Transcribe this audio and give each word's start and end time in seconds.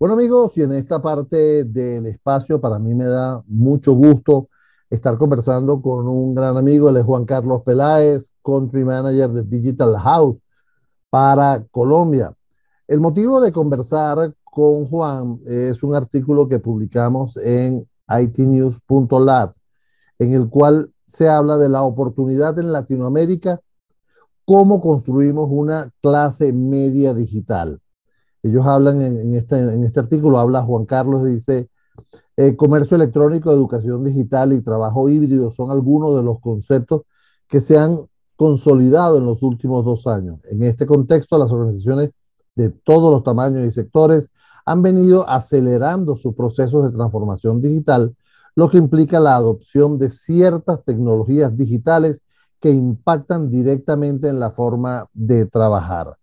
Bueno 0.00 0.14
amigos, 0.14 0.56
y 0.56 0.62
en 0.62 0.70
esta 0.74 1.02
parte 1.02 1.64
del 1.64 2.06
espacio 2.06 2.60
para 2.60 2.78
mí 2.78 2.94
me 2.94 3.06
da 3.06 3.42
mucho 3.48 3.94
gusto 3.94 4.48
estar 4.88 5.18
conversando 5.18 5.82
con 5.82 6.06
un 6.06 6.36
gran 6.36 6.56
amigo, 6.56 6.88
él 6.88 6.98
es 6.98 7.04
Juan 7.04 7.24
Carlos 7.24 7.62
Peláez, 7.64 8.30
Country 8.44 8.84
Manager 8.84 9.28
de 9.30 9.42
Digital 9.42 9.96
House 9.98 10.36
para 11.10 11.64
Colombia. 11.72 12.32
El 12.86 13.00
motivo 13.00 13.40
de 13.40 13.50
conversar 13.50 14.32
con 14.44 14.86
Juan 14.86 15.40
es 15.44 15.82
un 15.82 15.96
artículo 15.96 16.46
que 16.46 16.60
publicamos 16.60 17.36
en 17.36 17.84
itnews.lat, 18.08 19.52
en 20.20 20.32
el 20.32 20.48
cual 20.48 20.92
se 21.06 21.28
habla 21.28 21.56
de 21.56 21.70
la 21.70 21.82
oportunidad 21.82 22.56
en 22.60 22.70
Latinoamérica, 22.70 23.60
cómo 24.44 24.80
construimos 24.80 25.48
una 25.50 25.90
clase 26.00 26.52
media 26.52 27.14
digital. 27.14 27.80
Ellos 28.42 28.66
hablan 28.66 29.00
en, 29.00 29.34
este, 29.34 29.58
en 29.58 29.82
este 29.82 30.00
artículo, 30.00 30.38
habla 30.38 30.62
Juan 30.62 30.86
Carlos, 30.86 31.24
dice, 31.24 31.68
eh, 32.36 32.54
comercio 32.56 32.94
electrónico, 32.94 33.50
educación 33.50 34.04
digital 34.04 34.52
y 34.52 34.62
trabajo 34.62 35.08
híbrido 35.08 35.50
son 35.50 35.70
algunos 35.70 36.16
de 36.16 36.22
los 36.22 36.38
conceptos 36.40 37.02
que 37.48 37.60
se 37.60 37.78
han 37.78 37.98
consolidado 38.36 39.18
en 39.18 39.26
los 39.26 39.42
últimos 39.42 39.84
dos 39.84 40.06
años. 40.06 40.44
En 40.44 40.62
este 40.62 40.86
contexto, 40.86 41.36
las 41.36 41.50
organizaciones 41.50 42.10
de 42.54 42.70
todos 42.70 43.10
los 43.10 43.24
tamaños 43.24 43.66
y 43.66 43.72
sectores 43.72 44.30
han 44.64 44.82
venido 44.82 45.28
acelerando 45.28 46.14
sus 46.14 46.34
procesos 46.34 46.84
de 46.84 46.96
transformación 46.96 47.60
digital, 47.60 48.14
lo 48.54 48.68
que 48.68 48.78
implica 48.78 49.18
la 49.18 49.34
adopción 49.34 49.98
de 49.98 50.10
ciertas 50.10 50.84
tecnologías 50.84 51.56
digitales 51.56 52.22
que 52.60 52.70
impactan 52.70 53.50
directamente 53.50 54.28
en 54.28 54.38
la 54.38 54.50
forma 54.50 55.06
de 55.12 55.46
trabajar. 55.46 56.16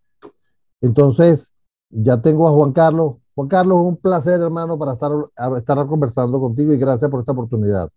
Entonces, 0.81 1.51
ya 1.95 2.21
tengo 2.21 2.47
a 2.47 2.51
Juan 2.51 2.73
Carlos. 2.73 3.17
Juan 3.35 3.47
Carlos, 3.47 3.77
un 3.81 3.97
placer, 3.97 4.39
hermano, 4.39 4.77
para 4.77 4.93
estar, 4.93 5.11
estar 5.57 5.87
conversando 5.87 6.39
contigo 6.39 6.73
y 6.73 6.77
gracias 6.77 7.09
por 7.09 7.19
esta 7.19 7.31
oportunidad. 7.31 7.89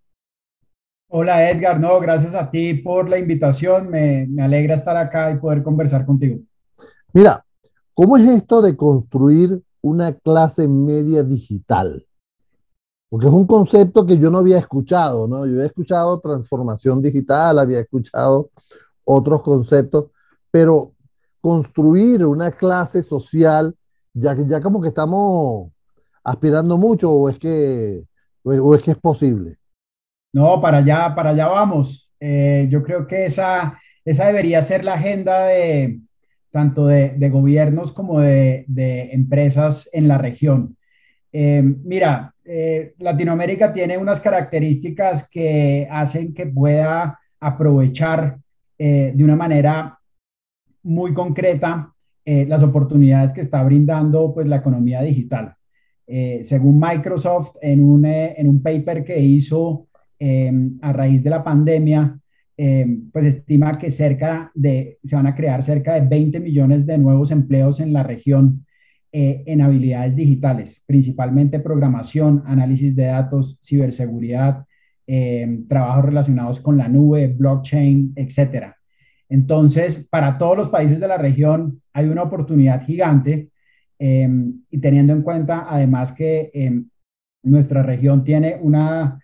Hola 1.11 1.51
Edgar, 1.51 1.81
no, 1.81 1.99
gracias 2.01 2.35
a 2.35 2.51
ti 2.51 2.75
por 2.75 3.09
la 3.09 3.19
invitación. 3.19 3.89
Me, 3.91 4.27
me 4.29 4.43
alegra 4.43 4.75
estar 4.75 4.97
acá 4.97 5.31
y 5.31 5.39
poder 5.39 5.63
conversar 5.63 6.05
contigo. 6.05 6.41
Mira, 7.13 7.45
¿cómo 7.95 8.17
es 8.17 8.29
esto 8.29 8.61
de 8.61 8.77
construir 8.77 9.63
una 9.81 10.13
clase 10.13 10.69
media 10.69 11.23
digital? 11.23 12.05
Porque 13.09 13.27
es 13.27 13.33
un 13.33 13.47
concepto 13.47 14.05
que 14.05 14.19
yo 14.19 14.31
no 14.31 14.39
había 14.39 14.59
escuchado, 14.59 15.27
¿no? 15.27 15.47
Yo 15.47 15.53
había 15.53 15.67
escuchado 15.67 16.21
transformación 16.21 17.01
digital, 17.01 17.59
había 17.59 17.81
escuchado 17.81 18.51
otros 19.05 19.41
conceptos, 19.41 20.11
pero 20.51 20.93
construir 21.41 22.27
una 22.27 22.51
clase 22.51 23.03
social 23.03 23.75
ya, 24.19 24.37
ya 24.47 24.61
como 24.61 24.81
que 24.81 24.89
estamos 24.89 25.71
aspirando 26.25 26.77
mucho 26.77 27.13
o 27.13 27.29
es 27.29 27.39
que, 27.39 28.03
o 28.43 28.75
es, 28.75 28.83
que 28.83 28.93
es 28.93 28.99
posible? 28.99 29.57
No, 30.33 30.61
para 30.61 30.79
allá, 30.79 31.15
para 31.15 31.31
allá 31.31 31.47
vamos. 31.49 32.11
Eh, 32.21 32.67
yo 32.71 32.83
creo 32.83 33.07
que 33.07 33.25
esa, 33.25 33.79
esa 34.05 34.27
debería 34.27 34.61
ser 34.63 34.85
la 34.85 34.95
agenda 34.95 35.47
de 35.47 36.01
tanto 36.51 36.87
de, 36.87 37.11
de 37.11 37.31
gobiernos 37.31 37.93
como 37.93 38.21
de, 38.21 38.65
de, 38.69 39.13
empresas 39.13 39.89
en 39.93 40.09
la 40.09 40.19
región. 40.19 40.77
Eh, 41.33 41.63
mira, 41.63 42.35
eh, 42.45 42.95
Latinoamérica 42.99 43.73
tiene 43.73 43.99
unas 43.99 44.21
características 44.21 45.29
que 45.29 45.87
hacen 45.91 46.33
que 46.33 46.47
pueda 46.47 47.19
aprovechar 47.41 48.39
de 48.79 49.25
una 49.25 49.35
manera 49.35 49.99
muy 50.85 51.13
concreta 51.13 51.93
eh, 52.31 52.45
las 52.47 52.63
oportunidades 52.63 53.33
que 53.33 53.41
está 53.41 53.63
brindando 53.63 54.35
pues, 54.35 54.47
la 54.47 54.57
economía 54.57 55.01
digital. 55.01 55.55
Eh, 56.07 56.41
según 56.43 56.79
Microsoft, 56.79 57.57
en 57.63 57.83
un, 57.83 58.05
eh, 58.05 58.35
en 58.37 58.51
un 58.51 58.63
paper 58.63 59.03
que 59.03 59.19
hizo 59.19 59.87
a 60.83 60.93
raíz 60.93 61.23
de 61.23 61.31
la 61.31 61.43
pandemia, 61.45 62.19
pues 63.13 63.25
estima 63.25 63.79
que 63.79 63.89
cerca 63.91 64.51
de, 64.53 64.99
se 65.05 65.15
van 65.15 65.29
a 65.29 65.35
crear 65.35 65.63
cerca 65.63 65.95
de 65.95 66.01
20 66.01 66.41
millones 66.41 66.85
de 66.85 66.99
nuevos 66.99 67.31
empleos 67.31 67.79
en 67.79 67.93
la 67.93 68.03
región 68.03 68.67
en 69.13 69.63
habilidades 69.63 70.17
digitales, 70.17 70.83
principalmente 70.85 71.61
programación, 71.61 72.43
análisis 72.47 72.97
de 72.97 73.05
datos, 73.05 73.61
ciberseguridad, 73.63 74.67
trabajos 75.69 76.05
relacionados 76.05 76.59
con 76.59 76.77
la 76.77 76.89
nube, 76.89 77.29
blockchain, 77.29 78.13
etcétera. 78.17 78.78
Entonces, 79.29 80.07
para 80.11 80.39
todos 80.39 80.57
los 80.57 80.69
países 80.69 81.01
de 81.01 81.09
la 81.09 81.19
región 81.19 81.83
hay 81.93 82.09
una 82.09 82.23
oportunidad 82.23 82.85
gigante 82.85 83.51
em, 83.99 84.63
y 84.71 84.79
teniendo 84.79 85.13
en 85.13 85.23
cuenta 85.23 85.67
además 85.69 86.13
que 86.13 86.51
em, 86.55 86.89
nuestra 87.43 87.83
región 87.83 88.25
tiene 88.25 88.59
una, 88.61 89.21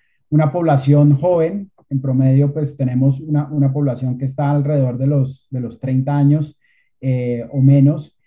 población 0.53 1.17
joven, 1.17 1.71
en 1.89 2.01
promedio 2.01 2.53
pues 2.53 2.77
tenemos 2.77 3.21
una, 3.21 3.73
población 3.73 4.19
que 4.19 4.25
está 4.25 4.51
alrededor 4.51 4.99
de 4.99 5.07
los, 5.07 5.47
de 5.51 5.61
los 5.61 5.79
30 5.79 6.17
años 6.17 6.59
eh, 7.01 7.47
o 7.53 7.61
menos 7.61 8.19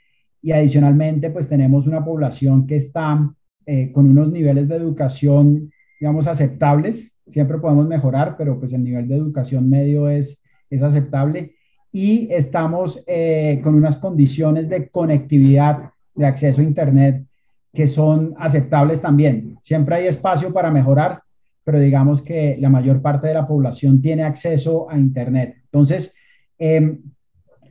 y 0.42 0.52
adicionalmente 0.52 1.30
pues 1.30 1.50
tenemos 1.50 1.86
una 1.88 2.04
población 2.06 2.66
que 2.66 2.78
está 2.78 3.34
eh, 3.66 3.92
con 3.92 4.10
unos 4.10 4.32
niveles 4.32 4.68
de 4.68 4.76
educación 4.76 5.72
digamos 6.00 6.28
aceptables, 6.28 7.14
siempre 7.26 7.58
podemos 7.58 7.88
mejorar, 7.88 8.36
pero 8.38 8.60
pues 8.60 8.74
el 8.74 8.84
nivel 8.84 9.08
de 9.08 9.16
educación 9.16 9.70
medio 9.70 10.10
es, 10.10 10.40
es 10.70 10.84
aceptable 10.84 11.57
y 11.98 12.28
estamos 12.32 13.04
eh, 13.08 13.60
con 13.64 13.74
unas 13.74 13.96
condiciones 13.96 14.70
de 14.70 14.88
conectividad, 14.88 15.90
de 16.14 16.28
acceso 16.28 16.62
a 16.62 16.64
Internet 16.64 17.26
que 17.74 17.88
son 17.88 18.36
aceptables 18.38 19.02
también. 19.02 19.58
Siempre 19.64 19.96
hay 19.96 20.06
espacio 20.06 20.54
para 20.54 20.70
mejorar, 20.70 21.24
pero 21.64 21.80
digamos 21.80 22.22
que 22.22 22.56
la 22.60 22.70
mayor 22.70 23.02
parte 23.02 23.30
de 23.30 23.34
la 23.34 23.48
población 23.48 24.00
tiene 24.00 24.22
acceso 24.24 24.88
a 24.92 24.96
Internet. 24.96 25.56
Entonces, 25.64 26.14
em, 26.60 27.02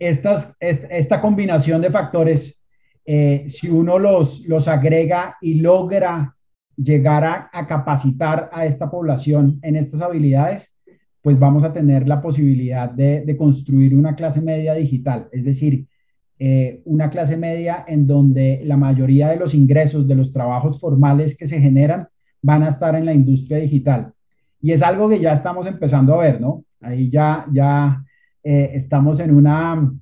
estas, 0.00 0.56
esta 0.58 1.20
combinación 1.20 1.80
de 1.80 1.92
factores, 1.92 2.60
eh, 3.04 3.44
si 3.46 3.70
uno 3.70 3.96
los, 3.96 4.44
los 4.48 4.66
agrega 4.66 5.36
y 5.40 5.54
logra 5.60 6.34
llegar 6.76 7.22
a, 7.22 7.48
a 7.52 7.64
capacitar 7.68 8.50
a 8.52 8.66
esta 8.66 8.90
población 8.90 9.60
en 9.62 9.76
estas 9.76 10.02
habilidades, 10.02 10.75
pues 11.26 11.40
vamos 11.40 11.64
a 11.64 11.72
tener 11.72 12.06
la 12.06 12.22
posibilidad 12.22 12.88
de, 12.88 13.34
construir 13.36 13.96
una 13.96 14.14
clase 14.14 14.40
media 14.40 14.74
digital, 14.74 15.26
es 15.32 15.44
decir, 15.44 15.84
eh, 16.38 16.82
una 16.84 17.10
clase 17.10 17.36
media 17.36 17.84
en 17.88 18.06
donde 18.06 18.60
la 18.62 18.76
mayoría 18.76 19.30
de 19.30 19.36
los 19.36 19.52
ingresos 19.52 20.06
de 20.06 20.14
los 20.14 20.32
trabajos 20.32 20.78
formales 20.78 21.36
que 21.36 21.48
se 21.48 21.60
generan 21.60 22.06
van 22.42 22.62
a 22.62 22.68
estar 22.68 22.94
en 22.94 23.06
la 23.06 23.12
industria 23.12 23.58
digital. 23.58 24.12
Y 24.60 24.70
es 24.70 24.84
algo 24.84 25.08
que 25.08 25.18
ya 25.18 25.32
estamos 25.32 25.66
empezando 25.66 26.14
a 26.14 26.18
ver, 26.18 26.40
¿no? 26.40 26.64
Ahí 26.80 27.10
ya, 27.10 27.44
ya 27.52 28.04
eh, 28.44 28.70
estamos 28.74 29.18
en 29.18 29.34
una, 29.34 29.92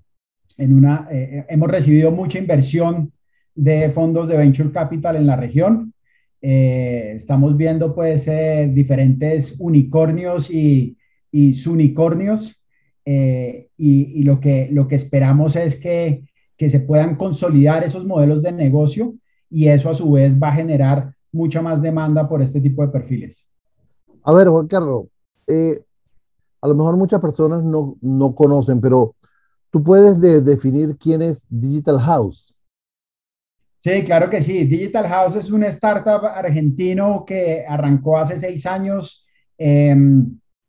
en 0.58 0.76
una 0.76 1.08
eh, 1.10 1.46
hemos 1.48 1.70
recibido 1.70 2.10
mucha 2.10 2.38
inversión 2.38 3.14
de 3.54 3.88
fondos 3.92 4.28
de 4.28 4.36
venture 4.36 4.72
capital 4.72 5.16
en 5.16 5.26
la 5.26 5.36
región. 5.36 5.94
estamos 6.42 7.56
viendo 7.56 7.94
pues 7.94 8.28
diferentes 8.74 9.56
unicornios 9.58 10.50
y, 10.50 10.98
y 11.34 11.68
unicornios. 11.68 12.62
Eh, 13.04 13.68
y, 13.76 14.22
lo, 14.22 14.40
que, 14.40 14.68
lo 14.70 14.86
que 14.86 14.94
esperamos 14.94 15.56
es 15.56 15.76
que, 15.76 16.24
que 16.56 16.70
se 16.70 16.80
puedan 16.80 17.16
consolidar 17.16 17.82
esos 17.82 18.06
modelos 18.06 18.40
de 18.40 18.52
negocio 18.52 19.14
y 19.50 19.68
eso 19.68 19.90
a 19.90 19.94
su 19.94 20.12
vez 20.12 20.40
va 20.40 20.48
a 20.48 20.54
generar 20.54 21.14
mucha 21.32 21.60
más 21.60 21.82
demanda 21.82 22.28
por 22.28 22.40
este 22.40 22.60
tipo 22.60 22.82
de 22.82 22.88
perfiles. 22.88 23.46
A 24.22 24.32
ver, 24.32 24.48
Juan 24.48 24.68
Carlos, 24.68 25.06
eh, 25.48 25.82
a 26.62 26.68
lo 26.68 26.74
mejor 26.74 26.96
muchas 26.96 27.20
personas 27.20 27.64
no, 27.64 27.96
no 28.00 28.34
conocen, 28.34 28.80
pero 28.80 29.16
tú 29.70 29.82
puedes 29.82 30.18
definir 30.44 30.96
quién 30.96 31.20
es 31.20 31.44
Digital 31.50 31.98
House. 31.98 32.54
Sí, 33.80 34.02
claro 34.04 34.30
que 34.30 34.40
sí. 34.40 34.64
Digital 34.64 35.06
House 35.08 35.34
es 35.36 35.50
un 35.50 35.64
startup 35.64 36.24
argentino 36.24 37.24
que 37.26 37.66
arrancó 37.68 38.16
hace 38.16 38.36
seis 38.36 38.64
años. 38.64 39.26
Eh, 39.58 39.94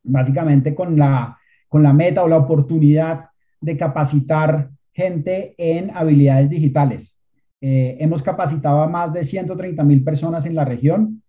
básicamente 0.06 0.74
con 0.74 0.98
la, 0.98 1.38
con 1.68 1.84
la 1.84 1.94
meta 1.94 2.24
o 2.24 2.28
la 2.28 2.38
oportunidad 2.38 3.26
de 3.62 3.78
capacitar 3.78 4.70
gente 4.94 5.56
en 5.58 5.92
habilidades 5.92 6.50
digitales. 6.50 7.18
Eh, 7.62 7.98
hemos 8.00 8.22
capacitado 8.22 8.82
a 8.82 8.88
más 8.88 9.12
de 9.12 9.24
130 9.24 9.84
mil 9.84 10.04
personas 10.04 10.46
en 10.46 10.56
la 10.56 10.66
región. 10.66 11.24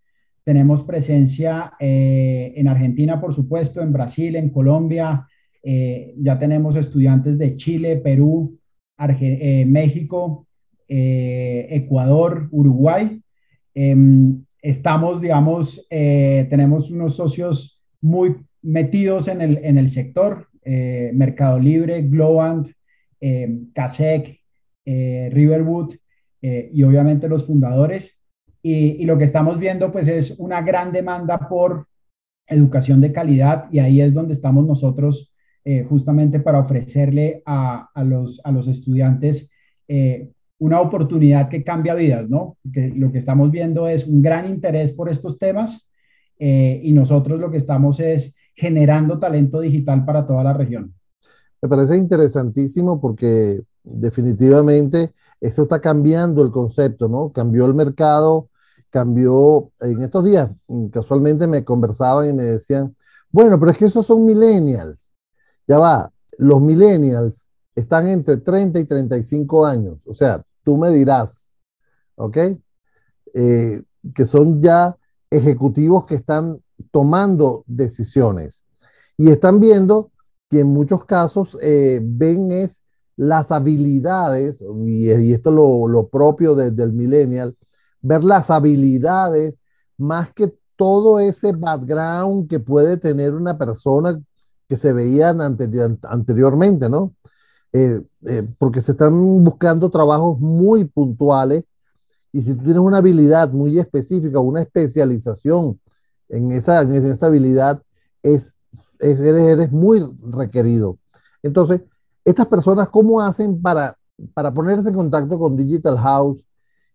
Tenemos 0.45 0.83
presencia 0.83 1.73
eh, 1.81 2.53
en 2.57 2.69
Argentina, 2.69 3.21
por 3.21 3.33
supuesto, 3.33 3.81
en 3.81 3.93
Brasil, 3.93 4.37
en 4.37 4.51
Colombia. 4.51 5.27
Eh, 5.63 6.15
ya 6.19 6.39
tenemos 6.39 6.77
estudiantes 6.77 7.39
de 7.39 7.57
Chile, 7.57 7.97
Perú, 7.97 8.59
México, 8.99 10.47
Ecuador, 10.89 12.49
Uruguay. 12.51 13.21
Em, 13.75 14.45
estamos, 14.63 15.21
digamos, 15.21 15.87
tenemos 15.89 16.91
unos 16.91 17.17
socios 17.17 17.83
muy 18.01 18.37
metidos 18.67 19.29
en 19.29 19.41
el, 19.41 19.59
en 19.65 19.79
el 19.79 19.91
sector, 19.91 20.49
eh, 20.63 21.11
Mercado 21.15 21.59
Libre, 21.59 22.03
Globant, 22.03 22.69
eh, 23.21 23.59
Casec, 23.75 24.41
eh, 24.85 25.31
Riverwood 25.33 25.95
y 26.43 26.85
obviamente 26.85 27.29
los 27.29 27.45
fundadores. 27.45 28.21
y, 28.63 29.05
lo 29.05 29.19
que 29.19 29.25
estamos 29.25 29.59
viendo 29.59 29.91
pues 29.91 30.07
es 30.07 30.39
una 30.39 30.63
gran 30.63 30.93
demanda 30.93 31.49
por 31.49 31.89
educación 32.47 33.01
de 33.01 33.13
calidad 33.13 33.67
y 33.73 33.81
ahí 33.81 34.01
es 34.01 34.15
donde 34.15 34.35
estamos 34.35 34.65
nosotros 34.65 35.33
eh, 35.69 35.83
justamente 35.83 36.39
para 36.39 36.61
ofrecerle 36.61 37.43
a, 37.45 37.91
los, 38.05 38.41
a 38.45 38.53
los 38.53 38.69
estudiantes 38.69 39.51
eh, 39.89 40.31
una 40.59 40.81
oportunidad 40.81 41.49
que 41.49 41.65
cambia 41.65 41.95
vidas, 41.95 42.31
¿no? 42.31 42.57
Que 42.73 42.93
lo 42.95 43.11
que 43.11 43.19
estamos 43.19 43.51
viendo 43.51 43.89
es 43.89 44.07
un 44.07 44.23
gran 44.23 44.49
interés 44.49 44.93
por 44.93 45.11
estos 45.11 45.41
temas 45.41 45.91
eh, 46.39 46.81
y 46.85 46.93
nosotros 46.93 47.41
lo 47.41 47.51
que 47.51 47.57
estamos 47.57 47.99
es 47.99 48.37
generando 48.57 49.19
talento 49.19 49.61
digital 49.61 50.05
para 50.05 50.27
toda 50.27 50.43
la 50.43 50.55
región. 50.55 50.95
Me 51.63 51.69
parece 51.69 51.97
interesantísimo 51.97 53.01
porque 53.01 53.61
definitivamente 53.85 55.13
esto 55.41 55.63
está 55.63 55.81
cambiando 55.81 56.43
el 56.43 56.51
concepto, 56.51 57.09
¿no? 57.09 57.31
Cambió 57.31 57.67
el 57.67 57.75
mercado, 57.75 58.49
cambió 58.91 59.71
en 59.81 60.03
estos 60.03 60.25
días, 60.25 60.51
mm, 60.69 60.87
casualmente 60.89 61.47
me 61.47 61.65
conversaban 61.65 62.29
y 62.29 62.33
me 62.33 62.45
decían, 62.45 62.97
bueno, 63.31 63.59
pero 63.59 63.71
es 63.71 63.79
que 63.79 63.87
esos 63.87 64.07
son 64.07 64.25
millennials. 64.25 65.13
Ya 65.69 65.79
va, 65.79 66.11
los 66.39 66.61
millennials 66.63 67.49
están 67.75 68.07
entre 68.09 68.39
30 68.39 68.81
y 68.81 68.85
35 68.85 69.67
años, 69.67 69.99
o 70.07 70.15
sea, 70.15 70.43
tú 70.65 70.77
me 70.79 70.91
dirás, 70.91 71.53
¿ok? 72.15 72.39
Eh, 73.35 73.83
que 74.15 74.25
son 74.25 74.63
ya 74.63 74.97
ejecutivos 75.31 76.07
que 76.07 76.15
están 76.15 76.59
tomando 76.91 77.65
decisiones 77.67 78.65
y 79.17 79.31
están 79.31 79.61
viendo 79.61 80.11
que 80.51 80.61
en 80.61 80.69
muchos 80.69 81.05
casos 81.05 81.57
eh, 81.63 82.01
ven 82.03 82.53
es 82.53 82.83
las 83.17 83.51
habilidades, 83.51 84.63
y, 84.85 85.11
esto 85.33 85.51
es 85.51 85.91
lo, 85.91 86.09
propio 86.09 86.55
del 86.55 86.93
millennial, 86.93 87.57
ver 88.03 88.23
las 88.23 88.51
habilidades 88.51 89.55
más 89.97 90.31
que 90.33 90.55
todo 90.77 91.19
ese 91.19 91.53
background 91.53 92.49
que 92.49 92.61
puede 92.61 92.99
tener 92.99 93.35
una 93.35 93.57
persona 93.57 94.21
que 94.69 94.77
se 94.77 94.93
veían 94.93 95.41
anteriormente, 95.41 96.91
¿no? 96.91 97.15
Eh, 97.73 98.03
eh, 98.27 98.47
porque 98.59 98.81
se 98.81 98.93
están 98.93 99.43
buscando 99.43 99.91
trabajos 99.91 100.39
muy 100.39 100.85
puntuales 100.85 101.65
y 102.33 102.43
si 102.43 102.55
tú 102.55 102.65
tienes 102.65 102.79
una 102.81 102.99
habilidad 102.99 103.51
muy 103.53 103.79
específica, 103.79 104.41
una 104.41 104.63
especialización 104.63 105.81
en 106.29 106.53
esa, 106.53 106.83
en 106.83 106.93
es, 108.23 108.55
eres, 109.01 109.21
eres, 109.21 109.73
muy 109.73 110.01
requerido. 110.33 110.99
Entonces, 111.43 111.83
estas 112.25 112.47
personas, 112.47 112.89
¿cómo 112.89 113.21
hacen 113.21 113.61
para, 113.61 113.97
para 114.35 114.53
ponerse 114.53 114.89
en 114.89 114.95
contacto 114.95 115.39
con 115.39 115.57
Digital 115.57 115.97
House 115.99 116.43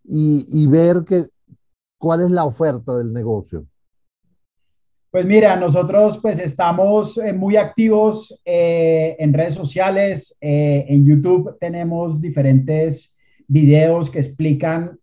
y, 0.04 0.46
y 0.50 0.68
ver 0.68 1.04
que, 1.06 1.28
cuál 1.98 2.22
es 2.22 2.32
la 2.32 2.46
oferta 2.46 2.98
del 2.98 3.14
negocio? 3.14 3.66
Pues 5.12 5.26
mira, 5.26 5.58
nosotros 5.58 6.20
pues 6.22 6.40
estamos 6.40 7.18
eh, 7.18 7.34
muy 7.34 7.58
activos 7.58 8.34
eh, 8.46 9.18
en 9.20 9.34
redes 9.34 9.56
sociales, 9.56 10.38
eh, 10.40 10.86
en 10.88 11.06
YouTube 11.06 11.58
tenemos 11.60 12.22
diferentes 12.22 13.14
videos 13.46 14.10
que 14.10 14.20
explican 14.20 14.98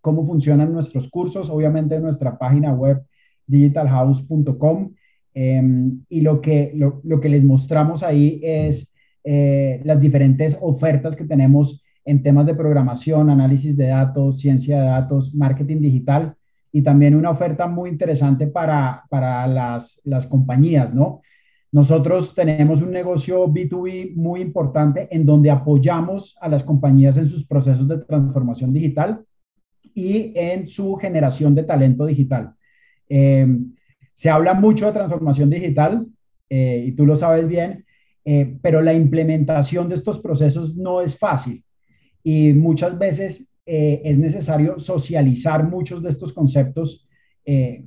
cómo 0.00 0.24
funcionan 0.24 0.72
nuestros 0.72 1.10
cursos, 1.10 1.50
obviamente 1.50 1.96
en 1.96 2.02
nuestra 2.02 2.38
página 2.38 2.72
web 2.72 3.02
digitalhouse.com 3.50 4.92
em, 5.34 6.00
y 6.08 6.20
lo 6.20 6.40
que, 6.40 6.72
lo, 6.74 7.00
lo, 7.04 7.20
que 7.20 7.28
les 7.28 7.44
mostramos 7.44 8.02
ahí 8.02 8.40
es 8.42 8.94
las 9.22 10.00
diferentes 10.00 10.56
ofertas 10.62 11.14
que 11.14 11.24
tenemos 11.24 11.84
en 12.04 12.22
temas 12.22 12.46
de 12.46 12.54
programación, 12.54 13.28
análisis 13.28 13.76
de 13.76 13.88
datos, 13.88 14.38
ciencia 14.38 14.80
de 14.80 14.86
datos, 14.86 15.34
marketing 15.34 15.80
digital 15.82 16.34
y 16.72 16.82
también 16.82 17.14
una 17.14 17.30
oferta 17.30 17.66
muy 17.66 17.90
interesante 17.90 18.46
para, 18.46 19.04
para 19.10 19.46
las, 19.46 20.00
las 20.04 20.26
compañías, 20.26 20.94
¿no? 20.94 21.20
Nosotros 21.72 22.34
tenemos 22.34 22.82
un 22.82 22.90
negocio 22.90 23.46
B2B 23.46 24.16
muy 24.16 24.40
importante 24.40 25.06
en 25.10 25.24
donde 25.24 25.50
apoyamos 25.50 26.36
a 26.40 26.48
las 26.48 26.64
compañías 26.64 27.16
en 27.16 27.28
sus 27.28 27.46
procesos 27.46 27.86
de 27.86 27.98
transformación 27.98 28.72
digital 28.72 29.24
y 29.94 30.32
en 30.34 30.66
su 30.66 30.96
generación 30.96 31.54
de 31.54 31.62
talento 31.62 32.06
digital. 32.06 32.54
Eh, 33.10 33.46
se 34.14 34.30
habla 34.30 34.54
mucho 34.54 34.86
de 34.86 34.92
transformación 34.92 35.50
digital 35.50 36.06
eh, 36.48 36.84
y 36.86 36.92
tú 36.92 37.04
lo 37.04 37.16
sabes 37.16 37.48
bien, 37.48 37.84
eh, 38.24 38.56
pero 38.62 38.80
la 38.80 38.94
implementación 38.94 39.88
de 39.88 39.96
estos 39.96 40.20
procesos 40.20 40.76
no 40.76 41.00
es 41.00 41.18
fácil 41.18 41.64
y 42.22 42.52
muchas 42.52 42.98
veces 42.98 43.48
es 43.72 44.18
necesario 44.18 44.80
socializar 44.80 45.68
muchos 45.68 46.02
de 46.02 46.08
estos 46.08 46.32
conceptos 46.32 47.06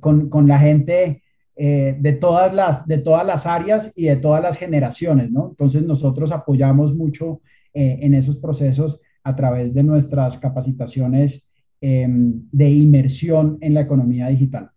con, 0.00 0.30
con, 0.30 0.48
la 0.48 0.58
gente 0.58 1.22
de, 1.54 2.18
todas 2.18 2.54
las, 2.54 2.86
de 2.86 2.98
todas 2.98 3.26
las 3.26 3.44
áreas 3.44 3.92
y 3.94 4.06
de 4.06 4.16
todas 4.16 4.42
las 4.42 4.56
generaciones, 4.56 5.30
¿no? 5.30 5.50
Entonces 5.50 5.82
nosotros 5.82 6.32
apoyamos 6.32 6.94
mucho 6.94 7.42
en 7.74 8.14
esos 8.14 8.38
procesos 8.38 8.98
a 9.24 9.36
través 9.36 9.74
de 9.74 9.82
nuestras 9.82 10.38
capacitaciones 10.38 11.50
em, 11.82 12.42
de 12.50 12.70
inmersión 12.70 13.58
en 13.60 13.74
la 13.74 13.82
economía 13.82 14.28
digital. 14.28 14.70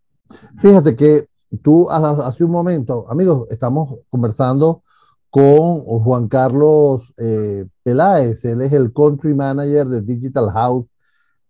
Fíjate 0.57 0.95
que 0.95 1.29
tú 1.61 1.89
hace 1.89 2.43
un 2.43 2.51
momento, 2.51 3.05
amigos, 3.09 3.47
estamos 3.49 3.99
conversando 4.09 4.83
con 5.29 5.81
Juan 5.81 6.27
Carlos 6.27 7.13
Peláez, 7.83 8.43
él 8.45 8.61
es 8.61 8.73
el 8.73 8.91
country 8.93 9.33
manager 9.33 9.87
de 9.87 10.01
Digital 10.01 10.49
House 10.51 10.87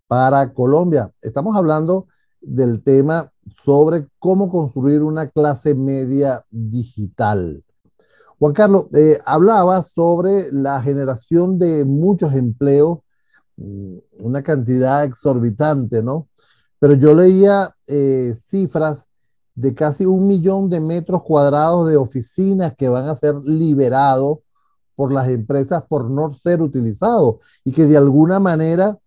para 0.07 0.53
Colombia. 0.53 1.11
Estamos 1.21 1.55
hablando 1.55 2.07
del 2.41 2.83
tema 2.83 3.31
sobre 3.63 4.07
cómo 4.19 4.49
construir 4.49 5.03
una 5.03 5.27
clase 5.27 5.75
media 5.75 6.45
digital. 6.49 7.63
Juan 8.39 8.53
Carlos, 8.53 8.85
eh, 8.93 9.19
hablaba 9.25 9.81
sobre 9.83 10.51
la 10.51 10.81
generación 10.81 11.57
de 11.57 11.85
muchos 11.85 12.33
empleos, 12.33 12.99
mm, 13.57 13.97
una 14.19 14.43
cantidad 14.43 15.03
exorbitante, 15.03 16.03
¿no? 16.03 16.27
Pero 16.79 16.93
yo 16.93 17.13
leía 17.13 17.75
eh, 17.87 18.35
cifras 18.45 19.07
de 19.55 19.73
casi 19.73 20.05
un 20.05 20.27
millón 20.27 20.69
de 20.69 20.79
metros 20.79 21.23
cuadrados 21.23 21.89
de 21.89 21.97
oficinas 21.97 22.75
que 22.75 22.89
van 22.89 23.07
a 23.07 23.15
ser 23.15 23.35
liberados 23.35 24.39
por 24.95 25.11
las 25.11 25.29
empresas 25.29 25.83
por 25.87 26.09
no 26.09 26.29
ser 26.31 26.61
utilizados 26.61 27.35
y 27.63 27.71
que 27.71 27.85
de 27.85 27.97
alguna 27.97 28.39
manera 28.39 28.97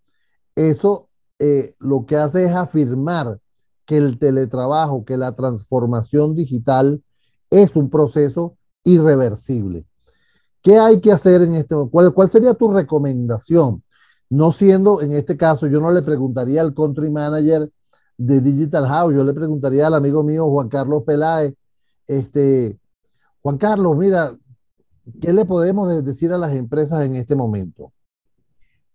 eso 0.55 1.09
eh, 1.39 1.75
lo 1.79 2.07
que 2.07 2.17
hace 2.17 2.45
es 2.47 2.53
afirmar 2.53 3.39
que 3.87 3.97
el 3.97 4.19
teletrabajo, 4.19 5.05
que 5.05 5.17
la 5.17 5.33
transformación 5.33 6.35
digital 6.35 7.03
es 7.51 7.75
un 7.75 7.91
proceso 7.91 8.57
irreversible. 8.85 9.85
¿Qué 10.63 10.79
hay 10.79 11.01
que 11.01 11.11
hacer 11.11 11.43
en 11.43 11.55
este 11.55 11.75
momento? 11.75 12.13
¿Cuál, 12.13 12.31
sería 12.31 12.55
tu 12.55 12.71
recomendación? 12.71 13.83
No 14.31 14.53
siendo, 14.53 15.03
en 15.03 15.13
este 15.13 15.37
caso, 15.37 15.67
yo 15.67 15.81
no 15.81 15.91
le 15.91 16.03
preguntaría 16.03 16.61
al 16.61 16.73
country 16.73 17.11
manager 17.11 17.69
de 18.17 18.41
Digital 18.41 18.87
House, 18.87 19.15
yo 19.15 19.25
le 19.25 19.35
preguntaría 19.35 19.89
al 19.89 19.95
amigo 19.95 20.23
mío 20.23 20.49
Juan 20.51 20.69
Carlos 20.69 21.03
Peláez, 21.05 21.55
este, 22.07 22.77
Juan 23.43 23.59
Carlos, 23.59 23.97
mira, 23.97 24.37
¿qué 25.21 25.33
le 25.33 25.45
podemos 25.45 26.05
decir 26.05 26.33
a 26.33 26.39
las 26.39 26.55
empresas 26.55 27.05
en 27.05 27.17
este 27.17 27.35
momento? 27.35 27.93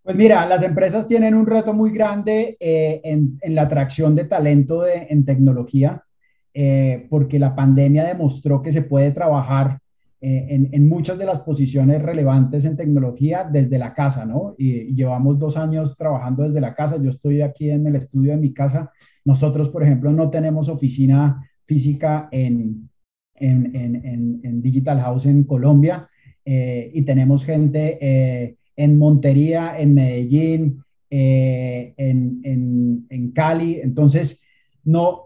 Pues 0.04 0.15
mira, 0.15 0.46
las 0.46 0.62
empresas 0.63 1.08
tienen 1.08 1.34
un 1.34 1.48
reto 1.48 1.74
muy 1.74 1.92
grande 1.92 2.56
eh, 2.60 3.01
en, 3.04 3.39
la 3.56 3.63
atracción 3.63 4.15
de 4.15 4.25
talento 4.25 4.86
en 4.88 5.25
tecnología, 5.25 6.04
eh, 6.54 7.08
porque 7.10 7.39
la 7.39 7.56
pandemia 7.56 8.06
demostró 8.06 8.62
que 8.62 8.72
se 8.72 8.84
puede 8.84 9.12
trabajar 9.12 9.80
eh, 10.22 10.69
en, 10.72 10.88
muchas 10.88 11.17
de 11.17 11.25
las 11.25 11.39
posiciones 11.39 12.01
relevantes 12.01 12.65
en 12.65 12.77
tecnología 12.77 13.43
desde 13.43 13.77
la 13.77 13.93
casa, 13.93 14.25
¿no? 14.25 14.55
Y, 14.57 14.95
llevamos 14.95 15.38
dos 15.38 15.57
años 15.57 15.95
trabajando 15.98 16.43
desde 16.43 16.62
la 16.62 16.74
casa. 16.74 16.98
Yo 17.01 17.10
estoy 17.10 17.41
aquí 17.41 17.69
en 17.69 17.86
el 17.88 17.95
estudio 17.95 18.31
de 18.31 18.38
mi 18.38 18.53
casa. 18.53 18.91
Nosotros, 19.24 19.69
por 19.69 19.84
ejemplo, 19.84 20.12
no 20.12 20.29
tenemos 20.29 20.69
oficina 20.69 21.48
física 21.65 22.29
en, 22.31 22.89
en 23.38 24.62
Digital 24.62 25.01
House 25.01 25.25
en 25.25 25.43
Colombia 25.43 26.07
y 26.45 27.01
tenemos 27.01 27.43
gente 27.43 28.55
en 28.75 28.98
Montería, 28.98 29.79
en 29.79 29.93
Medellín, 29.93 30.84
eh, 31.10 31.93
en, 31.98 33.31
Cali. 33.34 33.79
Entonces, 33.81 34.41
no, 34.84 35.25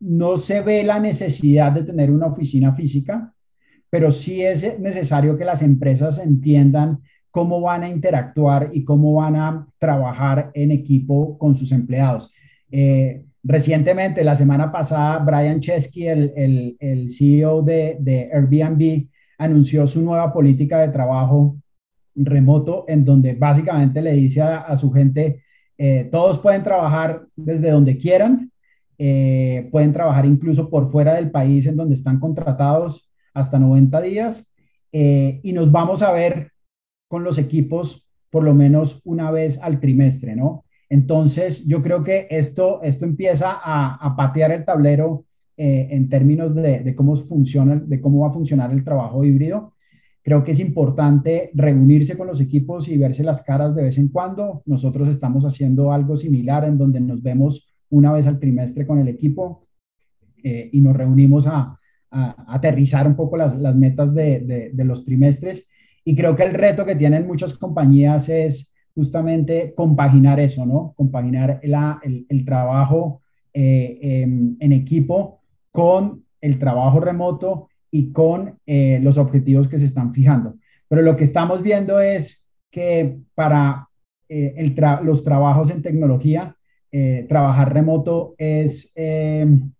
no 0.00 0.36
se 0.38 0.62
ve 0.62 0.82
la 0.84 0.98
necesidad 0.98 1.72
de 1.72 1.82
tener 1.82 2.10
una 2.10 2.26
oficina 2.26 2.74
física, 2.74 3.34
pero 3.90 4.10
sí 4.10 4.42
es 4.42 4.78
necesario 4.78 5.36
que 5.36 5.44
las 5.44 5.62
empresas 5.62 6.18
entiendan 6.18 7.00
cómo 7.30 7.60
van 7.60 7.82
a 7.82 7.88
interactuar 7.88 8.70
y 8.72 8.84
cómo 8.84 9.14
van 9.14 9.36
a 9.36 9.66
trabajar 9.78 10.50
en 10.54 10.70
equipo 10.70 11.36
con 11.38 11.54
sus 11.54 11.70
empleados. 11.70 12.32
Eh, 12.70 13.24
recientemente, 13.42 14.24
la 14.24 14.34
semana 14.34 14.72
pasada, 14.72 15.18
Brian 15.18 15.60
Chesky, 15.60 16.06
el, 16.06 16.76
el, 16.80 17.10
CEO 17.10 17.62
de, 17.62 17.98
de 18.00 18.30
Airbnb, 18.32 19.08
anunció 19.38 19.86
su 19.86 20.02
nueva 20.02 20.32
política 20.32 20.78
de 20.78 20.88
trabajo 20.88 21.58
remoto 22.14 22.86
en 22.88 23.04
donde 23.04 23.34
básicamente 23.34 24.00
le 24.00 24.14
dice 24.14 24.40
a, 24.40 24.74
su 24.74 24.90
gente, 24.90 25.42
todos 26.10 26.38
pueden 26.38 26.62
trabajar 26.62 27.26
desde 27.36 27.70
donde 27.70 27.98
quieran, 27.98 28.50
pueden 28.96 29.92
trabajar 29.92 30.24
incluso 30.24 30.70
por 30.70 30.90
fuera 30.90 31.16
del 31.16 31.30
país 31.30 31.66
en 31.66 31.76
donde 31.76 31.94
están 31.94 32.18
contratados 32.18 33.06
hasta 33.36 33.58
90 33.58 34.00
días 34.00 34.50
y 34.92 35.52
nos 35.52 35.70
vamos 35.70 36.02
a 36.02 36.10
ver 36.12 36.52
con 37.08 37.22
los 37.22 37.38
equipos 37.38 38.06
por 38.30 38.44
lo 38.44 38.54
menos 38.54 39.00
una 39.04 39.30
vez 39.30 39.58
al 39.62 39.80
trimestre, 39.80 40.36
¿no? 40.36 40.64
Entonces, 40.88 41.66
yo 41.66 41.82
creo 41.82 42.04
que 42.04 42.26
esto, 42.30 42.82
esto 42.82 43.04
empieza 43.04 43.58
a, 43.62 44.14
patear 44.16 44.52
el 44.52 44.64
tablero 44.64 45.24
eh, 45.56 45.88
en 45.90 46.08
términos 46.08 46.54
de, 46.54 46.94
cómo 46.94 47.16
funciona, 47.16 47.76
de 47.76 48.00
cómo 48.00 48.20
va 48.20 48.28
a 48.28 48.32
funcionar 48.32 48.70
el 48.70 48.84
trabajo 48.84 49.24
híbrido. 49.24 49.72
Creo 50.22 50.44
que 50.44 50.52
es 50.52 50.60
importante 50.60 51.50
reunirse 51.54 52.16
con 52.16 52.26
los 52.26 52.40
equipos 52.40 52.88
y 52.88 52.98
verse 52.98 53.24
las 53.24 53.42
caras 53.42 53.74
de 53.74 53.82
vez 53.82 53.98
en 53.98 54.08
cuando. 54.08 54.62
Nosotros 54.66 55.08
estamos 55.08 55.44
haciendo 55.44 55.92
algo 55.92 56.16
similar 56.16 56.64
en 56.64 56.78
donde 56.78 57.00
nos 57.00 57.22
vemos 57.22 57.72
una 57.90 58.12
vez 58.12 58.26
al 58.26 58.38
trimestre 58.38 58.86
con 58.86 58.98
el 58.98 59.08
equipo 59.08 59.66
eh, 60.42 60.68
y 60.72 60.80
nos 60.80 60.96
reunimos 60.96 61.46
a, 61.46 61.78
aterrizar 62.10 63.06
un 63.06 63.16
poco 63.16 63.36
las, 63.36 63.56
metas 63.76 64.14
de, 64.14 64.70
de 64.72 64.84
los 64.84 65.04
trimestres. 65.04 65.68
Y 66.04 66.14
creo 66.14 66.36
que 66.36 66.44
el 66.44 66.54
reto 66.54 66.84
que 66.84 66.94
tienen 66.94 67.26
muchas 67.26 67.58
compañías 67.58 68.28
es 68.28 68.76
justamente 68.96 69.74
compaginar 69.76 70.40
eso, 70.40 70.64
¿no? 70.64 70.94
Compaginar 70.96 71.60
el, 71.62 72.44
trabajo 72.46 73.20
eh, 73.52 73.98
em, 74.00 74.56
en 74.58 74.72
equipo 74.72 75.42
con 75.70 76.24
el 76.40 76.58
trabajo 76.58 76.98
remoto 76.98 77.68
y 77.90 78.10
con 78.10 78.58
eh, 78.64 78.98
los 79.02 79.18
objetivos 79.18 79.68
que 79.68 79.78
se 79.78 79.84
están 79.84 80.14
fijando. 80.14 80.54
Pero 80.88 81.02
lo 81.02 81.14
que 81.14 81.24
estamos 81.24 81.62
viendo 81.62 82.00
es 82.00 82.46
que 82.70 83.18
para 83.34 83.86
eh, 84.30 84.74
los 85.02 85.22
trabajos 85.22 85.70
en 85.70 85.82
tecnología, 85.82 86.56
trabajar 87.28 87.74
remoto 87.74 88.34
es, 88.38 88.90
em, 88.94 89.70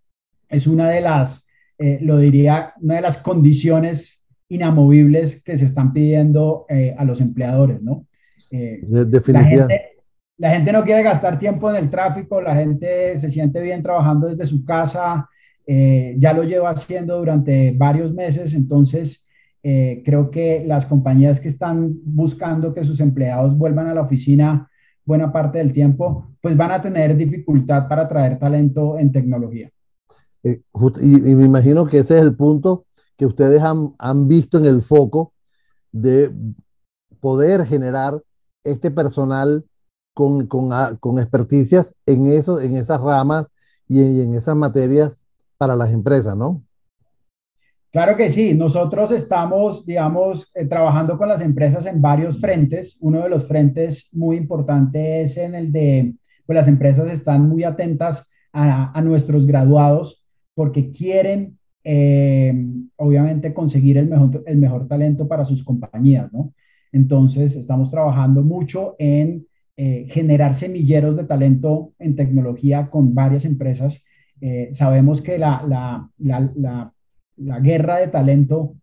es 0.51 0.67
una 0.67 0.91
de 0.91 1.01
las, 1.01 1.46
lo 1.79 2.19
diría, 2.19 2.73
una 2.81 2.97
de 2.97 3.01
las 3.03 3.19
condiciones 3.19 4.25
inamovibles 4.49 5.43
que 5.43 5.57
se 5.57 5.67
están 5.67 5.93
pidiendo 5.93 6.67
a 6.97 7.05
los 7.05 7.21
empleadores, 7.21 7.83
¿no? 7.83 8.07
Eh, 8.51 8.81
definitivamente. 8.87 9.93
La 10.39 10.51
gente, 10.51 10.71
no 10.71 10.85
quiere 10.85 11.03
gastar 11.03 11.39
tiempo 11.39 11.71
en 11.71 11.77
el 11.77 11.89
tráfico, 11.89 12.43
la 12.43 12.55
gente 12.55 13.17
se 13.17 13.31
siente 13.31 13.61
bien 13.61 13.83
trabajando 13.83 14.27
desde 14.27 14.45
su 14.45 14.67
casa, 14.67 15.31
eh, 15.67 16.15
ya 16.19 16.35
lo 16.35 16.43
lleva 16.43 16.71
haciendo 16.71 17.17
durante 17.19 17.73
varios 17.75 18.13
meses, 18.13 18.53
entonces 18.53 19.27
eh, 19.63 20.03
creo 20.05 20.31
que 20.31 20.63
las 20.67 20.85
compañías 20.85 21.41
que 21.41 21.49
están 21.49 21.95
buscando 22.05 22.75
que 22.75 22.85
sus 22.85 23.01
empleados 23.01 23.57
vuelvan 23.57 23.87
a 23.87 23.95
la 23.95 24.03
oficina 24.03 24.71
buena 25.07 25.33
parte 25.33 25.57
del 25.57 25.73
tiempo, 25.73 26.35
pues 26.43 26.55
van 26.55 26.73
a 26.73 26.83
tener 26.83 27.17
dificultad 27.17 27.89
para 27.89 28.03
atraer 28.03 28.39
talento 28.39 28.99
en 28.99 29.13
tecnología. 29.13 29.71
Y, 31.01 31.35
me 31.35 31.45
imagino 31.45 31.87
que 31.87 31.99
ese 31.99 32.19
es 32.19 32.25
el 32.25 32.37
punto 32.37 32.87
que 33.17 33.27
ustedes 33.27 33.63
han, 33.63 33.95
han 33.99 34.29
visto 34.29 34.59
en 34.59 34.67
el 34.67 34.83
foco 34.83 35.33
de 35.93 36.31
poder 37.21 37.65
generar 37.65 38.23
este 38.65 38.91
personal 38.91 39.65
con, 40.13 40.47
con, 40.47 40.71
con 40.99 41.19
experticias 41.19 41.95
en, 42.07 42.27
eso, 42.27 42.61
en 42.61 42.77
esas 42.77 43.01
ramas 43.01 43.47
y 43.89 44.23
en, 44.23 44.35
esas 44.35 44.57
materias 44.57 45.25
para 45.57 45.77
las 45.77 45.93
empresas, 45.93 46.37
¿no? 46.37 46.63
Claro 47.91 48.17
que 48.17 48.31
sí, 48.31 48.53
nosotros 48.53 49.11
estamos, 49.11 49.87
digamos, 49.87 50.51
eh, 50.55 50.67
trabajando 50.67 51.17
con 51.17 51.29
las 51.29 51.41
empresas 51.41 51.87
en 51.87 52.03
varios 52.03 52.39
frentes. 52.39 52.99
Uno 53.01 53.23
de 53.23 53.31
los 53.31 53.47
frentes 53.47 54.11
muy 54.13 54.37
importantes 54.37 55.31
es 55.31 55.37
en 55.39 55.55
el 55.55 55.73
de, 55.73 56.15
pues 56.45 56.57
las 56.57 56.69
empresas 56.69 57.11
están 57.11 57.49
muy 57.49 57.65
atentas 57.65 58.31
a, 58.53 58.97
a 58.99 59.01
nuestros 59.01 59.47
graduados 59.47 60.26
porque 60.57 60.91
quieren, 60.91 61.59
eh, 61.85 62.53
obviamente, 62.97 63.53
conseguir 63.53 63.99
el 63.99 64.09
mejor, 64.09 64.43
el 64.47 64.57
mejor 64.57 64.89
talento 64.89 65.29
para 65.29 65.45
sus 65.45 65.63
compañías, 65.63 66.33
¿no? 66.33 66.55
Entonces, 66.93 67.57
estamos 67.57 67.91
trabajando 67.91 68.43
mucho 68.43 68.97
en 68.99 69.47
eh, 69.77 70.07
generar 70.09 70.55
semilleros 70.55 71.15
de 71.15 71.25
talento 71.25 71.93
en 71.99 72.17
tecnología 72.17 72.89
con 72.89 73.15
varias 73.15 73.45
empresas. 73.45 74.03
Eh, 74.41 74.71
sabemos 74.73 75.21
que 75.21 75.37
la, 75.37 75.63
la, 75.67 76.11
la, 76.17 76.91
la, 77.37 77.61
guerra 77.61 77.99
de 77.99 78.09
talento 78.09 78.77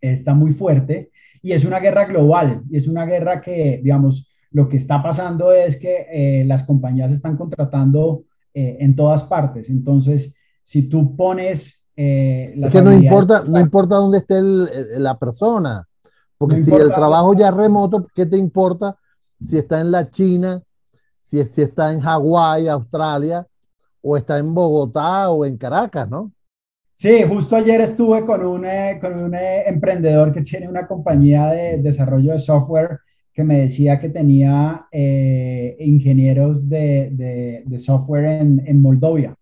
está 0.00 0.34
muy 0.34 0.52
fuerte 0.52 1.10
y 1.42 1.50
es 1.50 1.64
una 1.64 1.80
guerra 1.80 2.04
global 2.04 2.62
y 2.70 2.76
es 2.76 2.86
una 2.86 3.06
guerra 3.06 3.40
que, 3.40 3.80
digamos, 3.82 4.30
lo 4.52 4.68
que 4.68 4.76
está 4.76 5.02
pasando 5.02 5.52
es 5.52 5.76
que 5.76 6.06
eh, 6.12 6.44
las 6.44 6.62
compañías 6.62 7.10
están 7.10 7.36
contratando 7.36 8.22
en 8.54 8.94
todas 8.94 9.22
partes. 9.22 9.70
Entonces, 9.70 10.34
si 10.62 10.82
tú 10.82 11.16
pones... 11.16 11.82
es 11.94 12.72
que 12.72 12.82
no 12.82 12.92
importa, 12.92 13.44
no 13.46 13.60
importa 13.60 13.96
dónde 13.96 14.18
esté 14.18 14.40
la 14.98 15.18
persona. 15.18 15.86
Porque 16.38 16.60
si 16.60 16.74
el 16.74 16.90
trabajo 16.92 17.34
ya 17.34 17.48
es 17.48 17.54
remoto, 17.54 18.06
¿qué 18.14 18.26
te 18.26 18.36
importa 18.36 18.96
si 19.40 19.58
está 19.58 19.80
en 19.80 19.90
la 19.90 20.10
China, 20.10 20.62
si, 21.20 21.42
si 21.44 21.62
está 21.62 21.92
en 21.92 22.00
Hawái, 22.00 22.68
Australia, 22.68 23.46
o 24.02 24.16
está 24.16 24.38
en 24.38 24.52
Bogotá 24.54 25.30
o 25.30 25.44
en 25.44 25.56
Caracas, 25.56 26.08
¿no? 26.10 26.32
Sí, 26.94 27.22
justo 27.26 27.56
ayer 27.56 27.80
estuve 27.80 28.24
con 28.24 28.44
un, 28.44 28.64
eh, 28.64 28.98
con 29.00 29.20
un 29.20 29.34
eh, 29.34 29.64
emprendedor 29.66 30.32
que 30.32 30.42
tiene 30.42 30.68
una 30.68 30.86
compañía 30.86 31.46
de 31.48 31.78
desarrollo 31.78 32.32
de 32.32 32.38
software 32.38 33.00
que 33.32 33.42
me 33.42 33.60
decía 33.60 33.98
que 33.98 34.10
tenía 34.10 34.86
eh, 34.92 35.76
ingenieros 35.80 36.68
de, 36.68 37.64
de, 37.66 37.78
software 37.78 38.24
en, 38.26 38.62
en 38.66 38.82
Moldovia. 38.82 39.34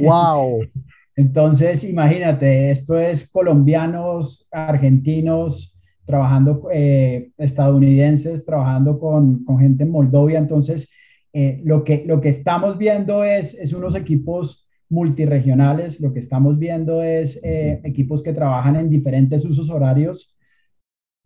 ¡Wow! 0.00 0.60
Entonces, 1.16 1.84
imagínate, 1.84 2.70
esto 2.70 2.98
es 2.98 3.30
colombianos, 3.30 4.46
argentinos, 4.50 5.74
trabajando 6.04 6.68
eh, 6.72 7.30
estadounidenses, 7.38 8.44
trabajando 8.44 8.98
con, 8.98 9.44
con, 9.44 9.58
gente 9.58 9.84
en 9.84 9.90
Moldovia. 9.90 10.38
Entonces, 10.38 10.90
eh, 11.32 11.60
lo, 11.64 11.84
que, 11.84 12.04
lo 12.06 12.20
que 12.20 12.28
estamos 12.28 12.76
viendo 12.78 13.24
es, 13.24 13.54
es 13.54 13.72
unos 13.72 13.94
equipos 13.94 14.68
multiregionales, 14.90 16.00
lo 16.00 16.12
que 16.12 16.18
estamos 16.18 16.58
viendo 16.58 17.02
es 17.02 17.40
eh, 17.42 17.80
equipos 17.84 18.22
que 18.22 18.32
trabajan 18.32 18.76
en 18.76 18.90
diferentes 18.90 19.44
usos 19.44 19.70
horarios. 19.70 20.36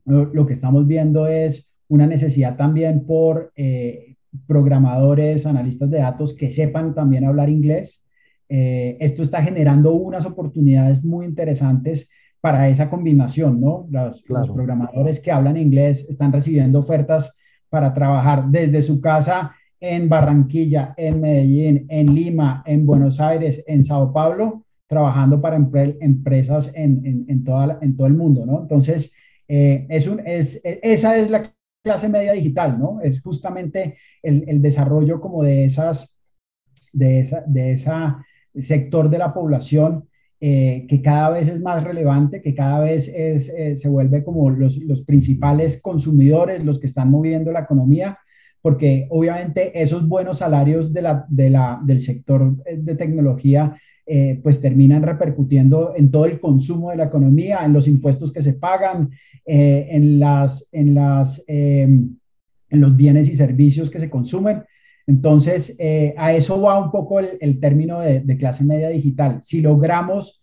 Lo, 0.05 0.47
que 0.47 0.55
estamos 0.55 0.87
viendo 0.87 1.27
es 1.27 1.71
una 1.87 2.07
necesidad 2.07 2.57
también 2.57 3.05
por 3.05 3.53
programadores, 4.47 5.45
analistas 5.45 5.91
de 5.91 5.99
datos 5.99 6.35
que 6.35 6.51
sepan 6.51 6.95
también 6.95 7.27
hablar 7.27 7.51
inglés. 7.51 8.07
Esto 8.49 9.23
está 9.23 9.43
generando 9.43 9.93
unas 9.93 10.25
oportunidades 10.25 11.05
muy 11.05 11.27
interesantes 11.27 12.09
para 12.41 12.69
esa 12.69 12.89
combinación, 12.89 13.61
¿no? 13.61 13.87
Los, 13.91 14.23
programadores 14.23 15.21
que 15.21 15.33
hablan 15.33 15.57
inglés 15.57 16.07
están 16.09 16.33
recibiendo 16.33 16.79
ofertas 16.79 17.35
para 17.69 17.93
trabajar 17.93 18.47
desde 18.49 18.83
su 18.83 19.01
casa 19.01 19.55
en 19.81 20.09
Barranquilla, 20.09 20.95
en 20.97 21.21
Medellín, 21.21 21.87
en 21.89 22.15
Lima, 22.15 22.63
en 22.67 22.87
Buenos 22.87 23.21
Aires, 23.21 23.65
en 23.67 23.83
Sao 23.85 24.13
Paulo, 24.13 24.65
trabajando 24.87 25.41
para 25.41 25.57
empresas 25.57 26.73
en, 26.75 27.25
en, 27.29 27.45
toda, 27.45 27.79
en 27.83 27.97
todo 27.97 28.07
el 28.07 28.15
mundo, 28.15 28.47
¿no? 28.47 28.63
Entonces, 28.63 29.15
eh, 29.47 29.87
es 29.89 30.07
un, 30.07 30.21
es, 30.25 30.61
esa 30.65 31.17
es 31.17 31.31
la 31.31 31.53
clase 31.83 32.09
media 32.09 32.33
digital, 32.33 32.79
¿no? 32.79 33.01
Es 33.03 33.21
justamente 33.21 33.99
el, 34.23 34.45
el 34.49 34.63
desarrollo 34.63 35.21
como 35.21 35.43
de 35.43 35.65
esas, 35.65 36.19
de 36.93 37.21
esa, 37.21 37.45
de 37.47 37.73
esa 37.73 38.25
sector 38.55 39.11
de 39.11 39.19
la 39.19 39.33
población 39.33 40.05
eh, 40.41 40.87
que 40.89 41.03
cada 41.03 41.31
vez 41.31 41.49
es 41.49 41.61
más 41.61 41.83
relevante, 41.83 42.41
que 42.41 42.55
cada 42.55 42.79
vez 42.79 43.09
es, 43.09 43.49
eh, 43.49 43.77
se 43.77 43.89
vuelve 43.89 44.23
como 44.23 44.49
los, 44.51 44.77
los, 44.77 45.03
principales 45.03 45.83
consumidores, 45.83 46.65
los 46.65 46.79
que 46.79 46.87
están 46.87 47.11
moviendo 47.11 47.51
la 47.51 47.63
economía, 47.63 48.19
porque 48.63 49.09
obviamente 49.11 49.83
esos 49.83 50.07
buenos 50.07 50.39
salarios 50.39 50.93
de 50.93 51.03
la, 51.03 51.27
de 51.29 51.51
la, 51.51 51.81
del 51.85 52.01
sector 52.01 52.57
de 52.65 52.95
tecnología 52.95 53.77
eh, 54.07 54.39
pues 54.41 54.61
terminan 54.61 55.03
repercutiendo 55.03 55.95
en 55.97 56.09
todo 56.13 56.27
el 56.27 56.39
consumo 56.39 56.91
de 56.91 56.99
la 56.99 57.07
economía, 57.07 57.65
en 57.65 57.73
los 57.73 57.89
impuestos 57.89 58.33
que 58.33 58.41
se 58.41 58.53
pagan, 58.53 59.11
en, 59.45 60.21
las, 60.21 60.69
en, 60.73 60.95
las, 60.95 61.43
en 61.49 62.19
los 62.71 62.97
bienes 62.97 63.29
y 63.29 63.35
servicios 63.35 63.91
que 63.91 63.99
se 63.99 64.11
consumen. 64.11 64.63
Entonces, 65.09 65.75
eh, 65.79 66.15
a 66.19 66.35
eso 66.35 66.61
va 66.61 66.79
un 66.79 66.91
poco 66.91 67.19
el, 67.19 67.61
término 67.61 68.01
de, 68.01 68.37
clase 68.37 68.63
media 68.63 68.91
digital. 68.91 69.39
Si 69.41 69.63
logramos 69.63 70.43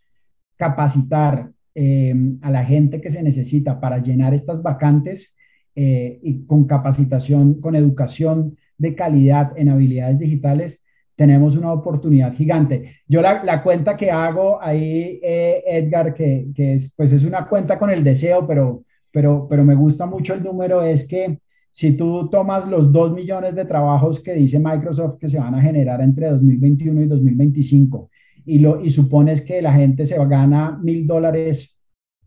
capacitar 0.58 1.52
em, 1.76 2.40
a 2.42 2.50
la 2.50 2.66
gente 2.66 3.00
que 3.00 3.12
se 3.12 3.22
necesita 3.22 3.80
para 3.80 4.00
llenar 4.00 4.34
estas 4.34 4.64
vacantes 4.64 5.36
eh, 5.76 6.20
y 6.24 6.48
con 6.48 6.66
capacitación, 6.66 7.62
con 7.62 7.76
educación 7.76 8.58
de 8.76 8.96
calidad 8.96 9.54
en 9.56 9.70
habilidades 9.70 10.18
digitales, 10.18 10.82
tenemos 11.16 11.56
una 11.56 11.72
oportunidad 11.72 12.34
gigante. 12.34 12.96
Yo 13.08 13.22
la, 13.22 13.62
cuenta 13.62 13.96
que 13.96 14.10
hago 14.10 14.60
ahí, 14.64 15.20
eh, 15.22 15.64
Edgar, 15.68 16.16
que, 16.16 16.48
es, 16.58 16.92
pues 16.98 17.14
es 17.14 17.24
una 17.24 17.48
cuenta 17.48 17.78
con 17.78 17.92
el 17.92 18.04
deseo, 18.04 18.48
pero, 18.48 18.84
pero, 19.12 19.46
pero 19.48 19.64
me 19.64 19.76
gusta 19.76 20.08
mucho 20.08 20.34
el 20.34 20.44
número, 20.44 20.82
es 20.82 21.08
que 21.08 21.38
si 21.76 21.92
tú 21.98 22.30
tomas 22.30 22.66
los 22.70 22.90
2 22.90 23.12
millones 23.12 23.54
de 23.54 23.66
trabajos 23.66 24.22
que 24.22 24.34
dice 24.34 24.60
Microsoft 24.60 25.18
que 25.20 25.28
se 25.28 25.38
van 25.38 25.56
a 25.56 25.62
generar 25.62 26.00
entre 26.00 26.30
2021 26.30 27.02
y 27.02 27.08
2025 27.08 28.10
y, 28.46 28.60
lo, 28.60 28.82
y 28.82 28.90
supones 28.90 29.42
que 29.42 29.62
la 29.62 29.74
gente 29.74 30.06
se 30.06 30.16
gana 30.26 30.80
mil 30.82 31.06
dólares 31.06 31.78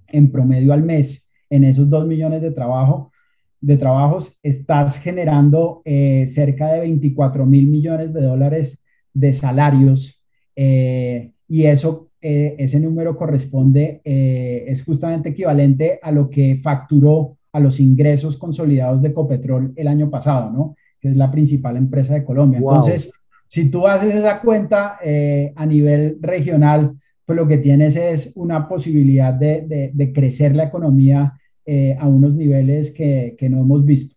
en 0.09 0.31
promedio 0.31 0.75
al 0.75 0.83
mes 0.83 1.31
en 1.49 1.65
esos 1.65 1.89
2 1.89 2.07
millones 2.07 2.43
de, 2.43 2.51
trabajo, 2.51 3.11
de 3.59 3.79
trabajos, 3.79 4.39
estás 4.43 4.99
generando 4.99 5.81
eh, 5.87 6.27
cerca 6.27 6.69
de 6.69 6.81
24 6.81 7.47
mil 7.47 7.69
millones 7.69 8.13
de 8.13 8.21
dólares 8.21 8.85
de 9.15 9.33
salarios 9.33 10.23
eh, 10.57 11.33
y 11.49 11.65
eso, 11.65 12.11
eh, 12.21 12.55
ese 12.59 12.81
número 12.81 13.17
corresponde, 13.17 14.03
es 14.05 14.85
justamente 14.85 15.31
equivalente 15.31 15.99
a 16.03 16.13
lo 16.13 16.29
que 16.29 16.61
facturó 16.63 17.38
a 17.53 17.61
los 17.61 17.81
ingresos 17.81 18.37
consolidados 18.37 19.03
de 19.03 19.13
Copetrol 19.13 19.73
el 19.77 19.89
año 19.89 20.11
pasado, 20.11 20.51
¿no? 20.51 20.77
Que 21.01 21.09
es 21.09 21.17
la 21.17 21.31
principal 21.31 21.77
empresa 21.77 22.15
de 22.15 22.25
Colombia. 22.25 22.59
Entonces, 22.59 23.11
si 23.49 23.71
tú 23.71 23.87
haces 23.87 24.15
esa 24.15 24.41
cuenta 24.41 24.99
eh, 25.03 25.53
a 25.57 25.65
nivel 25.65 26.19
regional, 26.21 26.97
pues 27.25 27.37
lo 27.37 27.47
que 27.47 27.59
tienes 27.59 27.97
es 27.97 28.33
una 28.35 28.69
posibilidad 28.69 29.33
de, 29.35 29.91
de, 29.93 30.13
crecer 30.13 30.55
la 30.55 30.65
economía 30.65 31.39
eh, 31.65 31.97
a 31.99 32.07
unos 32.07 32.35
niveles 32.35 32.91
que, 32.91 33.37
que, 33.39 33.49
no 33.49 33.61
hemos 33.61 33.85
visto. 33.85 34.15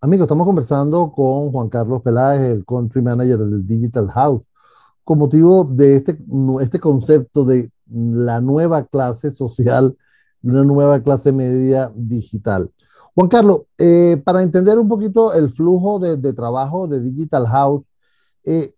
Amigo, 0.00 0.24
estamos 0.24 0.46
conversando 0.46 1.12
con 1.12 1.50
Juan 1.50 1.68
Carlos 1.68 2.02
Peláez, 2.02 2.40
el 2.40 2.64
country 2.64 3.02
manager 3.02 3.38
del 3.38 3.66
Digital 3.66 4.08
House, 4.10 4.42
con 5.04 5.18
motivo 5.18 5.64
de 5.64 5.96
este, 5.96 6.18
este 6.62 6.78
concepto 6.78 7.44
de 7.44 7.70
la 7.90 8.40
nueva 8.40 8.84
clase 8.86 9.30
social 9.30 9.96
una 10.42 10.62
nueva 10.64 11.02
clase 11.02 11.32
media 11.32 11.90
digital. 11.94 12.70
Juan 13.14 13.28
Carlos, 13.28 13.62
eh, 13.78 14.20
para 14.24 14.42
entender 14.42 14.78
un 14.78 14.88
poquito 14.88 15.32
el 15.32 15.50
flujo 15.50 15.98
de, 15.98 16.32
trabajo 16.34 16.86
de 16.86 17.00
Digital 17.02 17.46
House, 17.46 17.82
eh, 18.44 18.74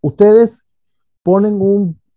ustedes 0.00 0.62
ponen 1.22 1.58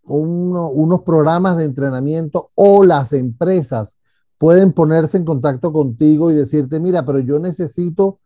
unos 0.04 1.02
programas 1.02 1.58
de 1.58 1.64
entrenamiento 1.64 2.48
o 2.54 2.84
las 2.84 3.12
empresas 3.12 3.98
pueden 4.38 4.72
ponerse 4.72 5.18
en 5.18 5.24
contacto 5.24 5.72
contigo 5.72 6.30
y 6.30 6.34
decirte, 6.34 6.80
mira, 6.80 7.04
pero 7.04 7.18
yo 7.18 7.38
necesito 7.38 8.18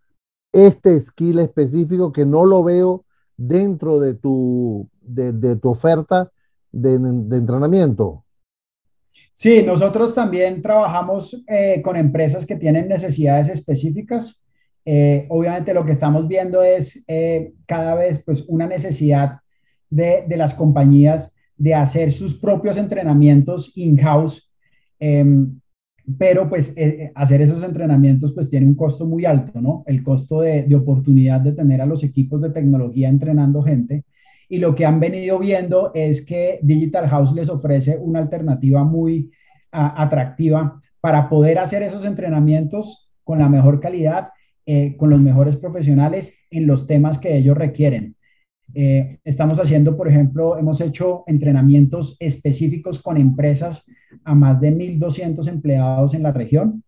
este 0.53 0.99
skill 1.01 1.41
específico 1.41 2.13
que 2.13 2.25
no 2.25 2.45
lo 2.47 2.63
veo 2.63 3.05
dentro 3.37 3.99
de 3.99 4.15
tu, 4.15 4.89
de, 5.01 5.57
tu 5.57 5.69
oferta 5.69 6.31
de 6.71 6.95
entrenamiento. 6.95 8.26
Sí, 9.39 9.63
nosotros 9.63 10.15
también 10.15 10.63
trabajamos 10.63 11.45
eh, 11.47 11.83
con 11.83 11.95
empresas 11.95 12.47
que 12.47 12.57
tienen 12.57 12.89
necesidades 12.89 13.51
específicas. 13.51 14.43
Eh, 14.83 15.27
obviamente 15.29 15.75
lo 15.75 15.85
que 15.85 15.93
estamos 15.93 16.27
viendo 16.27 16.63
es 16.63 17.05
eh, 17.07 17.53
cada 17.67 17.95
vez 17.97 18.23
pues, 18.25 18.47
una 18.49 18.67
necesidad 18.67 19.41
de, 19.91 20.25
de, 20.27 20.37
las 20.39 20.55
compañías 20.55 21.35
de 21.55 21.75
hacer 21.75 22.13
sus 22.13 22.33
propios 22.33 22.79
entrenamientos 22.79 23.73
in-house, 23.77 24.51
em, 24.99 25.61
pero 26.17 26.49
pues 26.49 26.75
hacer 27.15 27.43
esos 27.43 27.63
entrenamientos 27.63 28.33
pues 28.33 28.49
tiene 28.49 28.65
un 28.65 28.75
costo 28.75 29.05
muy 29.05 29.27
alto, 29.27 29.61
¿no? 29.61 29.85
El 29.87 30.03
costo 30.03 30.41
de, 30.41 30.63
de 30.63 30.77
oportunidad 30.77 31.43
de 31.43 31.53
tener 31.53 31.83
a 31.83 31.87
los 31.87 32.03
equipos 32.03 32.41
de 32.41 32.51
tecnología 32.51 33.11
entrenando 33.11 33.63
gente 33.63 34.05
y 34.49 34.59
lo 34.59 34.75
que 34.75 34.87
han 34.87 35.01
venido 35.01 35.39
viendo 35.39 35.91
es 35.95 36.25
que 36.25 36.59
Digital 36.63 37.09
House 37.09 37.33
les 37.35 37.49
ofrece 37.49 37.97
una 37.99 38.21
alternativa 38.21 38.85
muy 38.85 39.31
atractiva 39.71 40.81
para 41.01 41.29
poder 41.29 41.59
hacer 41.59 41.83
esos 41.83 42.05
entrenamientos 42.05 43.11
con 43.25 43.39
la 43.39 43.49
mejor 43.49 43.81
calidad, 43.81 44.29
eh, 44.65 44.97
con 44.97 45.11
los 45.11 45.21
mejores 45.21 45.57
profesionales 45.57 46.35
en 46.51 46.67
los 46.67 46.87
temas 46.87 47.19
que 47.19 47.37
ellos 47.37 47.57
requieren. 47.57 48.17
Eh, 48.75 49.19
estamos 49.25 49.61
haciendo, 49.61 49.97
por 49.97 50.09
ejemplo, 50.09 50.59
hemos 50.59 50.81
hecho 50.81 51.25
entrenamientos 51.27 52.17
específicos 52.21 53.01
con 53.01 53.17
empresas 53.17 53.85
a 54.25 54.35
más 54.35 54.61
de 54.61 54.73
1.200 54.73 55.47
empleados 55.49 56.15
en 56.15 56.23
la 56.23 56.33
región, 56.33 56.83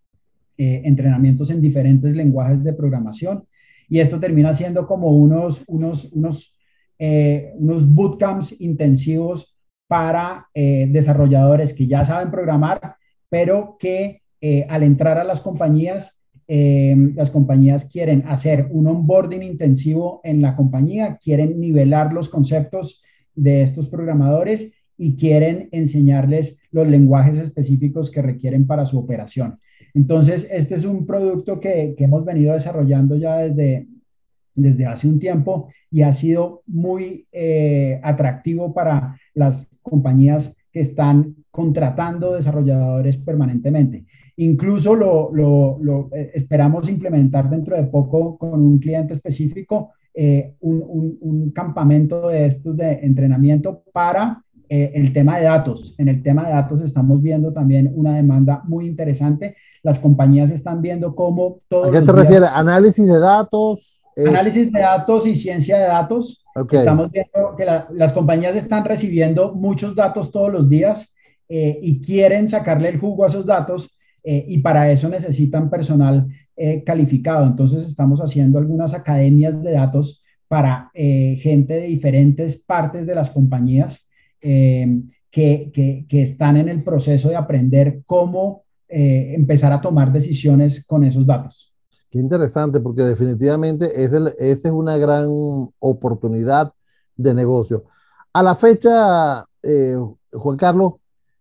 eh, 0.57 0.83
entrenamientos 0.85 1.51
en 1.51 1.61
diferentes 1.61 2.15
lenguajes 2.15 2.63
de 2.65 2.73
programación, 2.73 3.45
y 3.89 4.01
esto 4.01 4.21
termina 4.21 4.53
siendo 4.53 4.87
como 4.87 5.13
unos, 5.13 5.63
unos, 5.67 6.13
unos 6.13 6.58
eh, 6.99 7.53
unos 7.55 7.93
bootcamps 7.95 8.61
intensivos 8.61 9.57
para 9.87 10.49
eh, 10.53 10.89
desarrolladores 10.91 11.73
que 11.73 11.87
ya 11.87 12.05
saben 12.05 12.31
programar, 12.31 12.97
pero 13.29 13.77
que 13.79 14.23
eh, 14.41 14.67
al 14.69 14.83
entrar 14.83 15.19
a 15.19 15.25
las 15.25 15.41
compañías, 15.41 16.15
las 16.51 17.29
compañías 17.29 17.85
quieren 17.85 18.25
hacer 18.27 18.69
un 18.71 18.87
onboarding 18.87 19.43
intensivo 19.43 20.23
en 20.25 20.41
la 20.41 20.57
compañía, 20.57 21.19
quieren 21.23 21.61
nivelar 21.61 22.15
los 22.15 22.31
conceptos 22.31 23.03
de 23.35 23.61
estos 23.61 23.87
programadores 23.87 24.73
y 24.97 25.15
quieren 25.15 25.69
enseñarles 25.73 26.57
los 26.71 26.89
lenguajes 26.89 27.37
específicos 27.37 28.11
que 28.11 28.23
requieren 28.23 28.67
para 28.67 28.87
su 28.87 28.99
operación. 28.99 29.59
Entonces, 29.93 30.49
este 30.51 30.75
es 30.75 30.87
un 30.87 31.05
producto 31.05 31.61
que, 31.61 31.95
que 31.99 32.05
hemos 32.05 32.25
venido 32.25 32.55
desarrollando 32.55 33.17
ya 33.17 33.37
desde, 33.37 33.87
desde 34.59 34.87
hace 34.87 35.09
un 35.09 35.19
tiempo 35.19 35.69
y 35.91 36.03
ha 36.03 36.13
sido 36.13 36.63
muy 36.67 37.27
eh, 37.33 38.01
atractivo 38.03 38.75
para 38.75 39.17
las 39.35 39.69
compañías 39.83 40.55
que 40.73 40.81
están 40.81 41.37
contratando 41.51 42.35
desarrolladores 42.35 43.17
permanentemente. 43.17 44.05
Incluso 44.37 44.95
lo, 44.95 45.31
lo, 45.33 46.11
eh, 46.13 46.33
esperamos 46.35 46.89
implementar 46.89 47.49
dentro 47.49 47.77
de 47.77 47.85
poco 47.85 48.37
con 48.37 48.61
un 48.61 48.79
cliente 48.79 49.15
específico 49.15 49.93
eh, 50.15 50.55
un, 50.61 51.17
un, 51.21 51.51
campamento 51.53 52.29
de 52.29 52.47
estos 52.47 52.77
de 52.77 52.93
entrenamiento 53.03 53.85
para 53.93 54.43
el 54.69 55.15
tema 55.15 55.39
de 55.39 55.45
datos. 55.45 55.95
En 55.97 56.09
el 56.09 56.23
tema 56.23 56.45
de 56.45 56.51
datos 56.51 56.83
estamos 56.83 57.23
viendo 57.23 57.55
también 57.55 57.91
una 57.95 58.17
demanda 58.17 58.63
muy 58.67 58.87
interesante. 58.87 59.57
Las 59.83 59.99
compañías 59.99 60.51
están 60.51 60.83
viendo 60.83 61.15
cómo 61.15 61.61
todo. 61.69 61.85
¿A 61.85 61.91
qué 61.91 62.03
te 62.03 62.13
refieres? 62.13 62.51
¿Análisis 62.53 63.07
de 63.07 63.19
datos? 63.19 63.98
Eh, 64.19 64.27
Análisis 64.27 64.73
de 64.73 64.81
datos 64.81 65.27
y 65.29 65.35
ciencia 65.37 65.79
de 65.79 65.87
datos. 65.87 66.45
Estamos 66.73 67.09
viendo 67.13 67.55
que 67.57 67.65
las 67.65 68.13
compañías 68.13 68.57
están 68.57 68.85
recibiendo 68.85 69.55
muchos 69.55 69.95
datos 69.95 70.33
todos 70.33 70.53
los 70.53 70.69
días 70.69 71.15
eh, 71.49 71.79
y 71.81 72.01
quieren 72.01 72.49
sacarle 72.49 72.89
el 72.89 72.99
jugo 72.99 73.23
a 73.23 73.29
esos 73.29 73.47
datos 73.47 73.97
eh, 74.25 74.45
y 74.49 74.59
para 74.59 74.91
eso 74.91 75.09
necesitan 75.09 75.71
personal 75.71 76.27
calificado. 76.85 77.47
Entonces 77.47 77.85
estamos 77.87 78.21
haciendo 78.21 78.59
algunas 78.59 78.93
academias 78.93 79.63
de 79.63 79.71
datos 79.71 80.25
para 80.49 80.91
gente 80.93 81.75
de 81.75 81.87
diferentes 81.87 82.57
partes 82.57 83.07
de 83.07 83.15
las 83.15 83.31
compañías 83.31 84.09
que, 84.41 84.91
que, 85.31 86.05
que, 86.09 86.23
están 86.23 86.57
en 86.57 86.69
el 86.69 86.83
proceso 86.83 87.29
de 87.29 87.37
aprender 87.37 88.01
cómo 88.07 88.65
empezar 88.89 89.73
a 89.73 89.81
tomar 89.81 90.11
decisiones 90.11 90.85
con 90.85 91.05
esos 91.05 91.25
datos. 91.25 91.78
Qué 92.11 92.19
interesante, 92.19 92.81
porque 92.81 93.03
definitivamente 93.03 94.03
esa 94.03 94.33
es 94.39 94.65
una 94.65 94.97
gran 94.97 95.27
oportunidad 95.79 96.73
de 97.17 97.35
negocio. 97.35 97.85
A 98.33 98.43
la 98.43 98.55
fecha, 98.55 99.45
eh, 99.63 99.97
Juan 100.33 100.57
Carlos, 100.57 100.95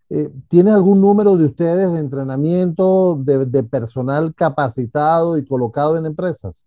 eh, 0.10 0.30
¿tienes 0.48 0.74
algún 0.74 1.00
número 1.00 1.38
de 1.38 1.46
ustedes 1.46 1.92
de 1.92 2.00
entrenamiento 2.00 3.16
de, 3.16 3.64
personal 3.64 4.34
capacitado 4.36 5.38
y 5.38 5.46
colocado 5.46 5.98
en 5.98 6.06
empresas? 6.06 6.66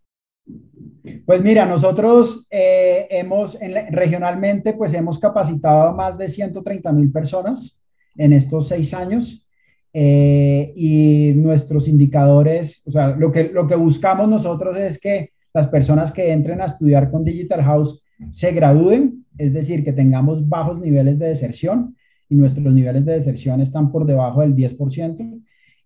Pues 1.27 1.43
mira, 1.43 1.67
nosotros 1.67 2.47
eh, 2.51 3.07
hemos, 3.11 3.59
regionalmente, 3.91 4.73
pues 4.75 4.95
hemos 4.95 5.19
capacitado 5.19 5.89
a 5.89 5.93
más 5.93 6.19
de 6.19 6.29
130 6.29 6.93
mil 6.93 7.13
personas 7.13 7.79
en 8.17 8.33
estos 8.33 8.69
seis 8.69 8.93
años. 8.95 9.47
Eh, 9.93 10.73
y 10.77 11.33
nuestros 11.35 11.89
indicadores, 11.89 12.83
o 12.87 12.91
sea, 12.91 13.09
lo 13.09 13.33
que, 13.33 13.51
lo 13.53 13.67
que 13.67 13.75
buscamos 13.75 14.29
nosotros 14.29 14.77
es 14.77 15.01
que 15.01 15.31
las 15.53 15.67
personas 15.67 16.13
que 16.13 16.31
entren 16.33 16.61
a 16.61 16.67
estudiar 16.67 17.11
con 17.11 17.25
Digital 17.25 17.63
House 17.63 18.03
se 18.29 18.53
gradúen, 18.53 19.25
es 19.37 19.53
decir, 19.53 19.83
que 19.83 19.93
tengamos 19.93 20.49
bajos 20.49 20.79
niveles 20.79 21.19
de 21.19 21.27
deserción 21.27 21.97
y 22.29 22.37
nuestros 22.37 22.73
niveles 22.73 23.05
de 23.05 23.15
deserción 23.15 23.61
están 23.61 23.91
por 23.91 24.07
debajo 24.07 24.43
del 24.43 24.55
10%, 24.55 25.43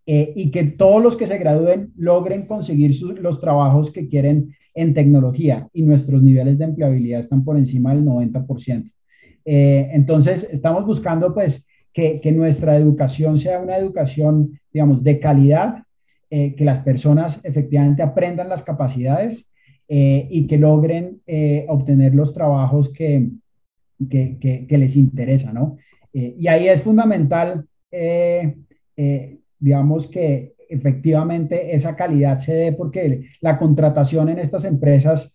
eh, 0.06 0.32
y 0.36 0.50
que 0.50 0.64
todos 0.64 1.02
los 1.02 1.16
que 1.16 1.26
se 1.26 1.38
gradúen 1.38 1.92
logren 1.96 2.46
conseguir 2.46 2.94
los 3.22 3.40
trabajos 3.40 3.90
que 3.90 4.06
quieren 4.06 4.54
en 4.74 4.92
tecnología 4.92 5.68
y 5.72 5.82
nuestros 5.82 6.22
niveles 6.22 6.58
de 6.58 6.66
empleabilidad 6.66 7.20
están 7.20 7.42
por 7.42 7.56
encima 7.56 7.94
del 7.94 8.04
90%. 8.04 8.90
Eh, 9.46 9.88
entonces, 9.92 10.46
estamos 10.52 10.84
buscando 10.84 11.32
pues 11.32 11.66
que, 11.94 12.32
nuestra 12.32 12.76
educación 12.76 13.36
sea 13.36 13.60
una 13.60 13.76
educación, 13.76 14.60
digamos, 14.72 15.02
de 15.04 15.20
calidad, 15.20 15.84
eh, 16.28 16.54
que 16.56 16.64
las 16.64 16.80
personas 16.80 17.40
efectivamente 17.44 18.02
aprendan 18.02 18.48
las 18.48 18.64
capacidades 18.64 19.52
eh, 19.88 20.26
y 20.28 20.48
que 20.48 20.58
logren 20.58 21.20
eh, 21.26 21.64
obtener 21.68 22.14
los 22.14 22.34
trabajos 22.34 22.92
que, 22.92 23.28
que, 24.10 24.66
que, 24.68 24.78
les 24.78 24.96
interesa, 24.96 25.52
¿no? 25.52 25.78
y 26.12 26.46
ahí 26.46 26.68
es 26.68 26.82
fundamental, 26.82 27.66
digamos, 29.58 30.06
que 30.06 30.54
efectivamente 30.68 31.74
esa 31.74 31.96
calidad 31.96 32.38
se 32.38 32.54
dé 32.54 32.72
porque 32.72 33.26
la 33.40 33.58
contratación 33.58 34.28
en 34.28 34.38
estas 34.38 34.64
empresas 34.64 35.34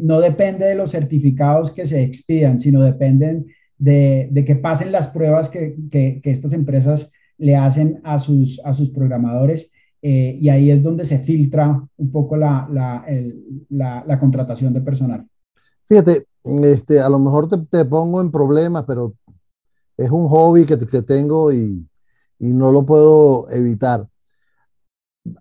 no 0.00 0.20
depende 0.20 0.66
de 0.66 0.74
los 0.74 0.90
certificados 0.90 1.70
que 1.70 1.86
se 1.86 2.02
expidan, 2.02 2.58
sino 2.58 2.82
dependen 2.82 3.46
de, 3.78 4.44
que 4.46 4.56
pasen 4.56 4.92
las 4.92 5.08
pruebas 5.08 5.48
que, 5.48 6.20
estas 6.24 6.52
empresas 6.52 7.12
le 7.38 7.56
hacen 7.56 8.00
a 8.04 8.18
sus, 8.18 8.60
a 8.64 8.72
sus 8.72 8.90
programadores. 8.90 9.70
Eh, 10.00 10.38
y 10.40 10.48
ahí 10.48 10.70
es 10.70 10.82
donde 10.82 11.04
se 11.04 11.18
filtra 11.18 11.82
un 11.96 12.12
poco 12.12 12.36
la, 12.36 12.68
la, 13.68 14.20
contratación 14.20 14.72
de 14.72 14.80
personal. 14.80 15.26
Fíjate, 15.86 16.26
este, 16.44 17.00
a 17.00 17.08
lo 17.08 17.18
mejor 17.18 17.48
te, 17.48 17.84
pongo 17.84 18.20
en 18.20 18.30
problemas, 18.30 18.84
pero 18.86 19.14
es 19.96 20.10
un 20.10 20.28
hobby 20.28 20.64
que, 20.64 20.78
que 20.78 21.02
tengo 21.02 21.52
y, 21.52 21.84
y 22.38 22.52
no 22.52 22.70
lo 22.70 22.86
puedo 22.86 23.50
evitar. 23.50 24.06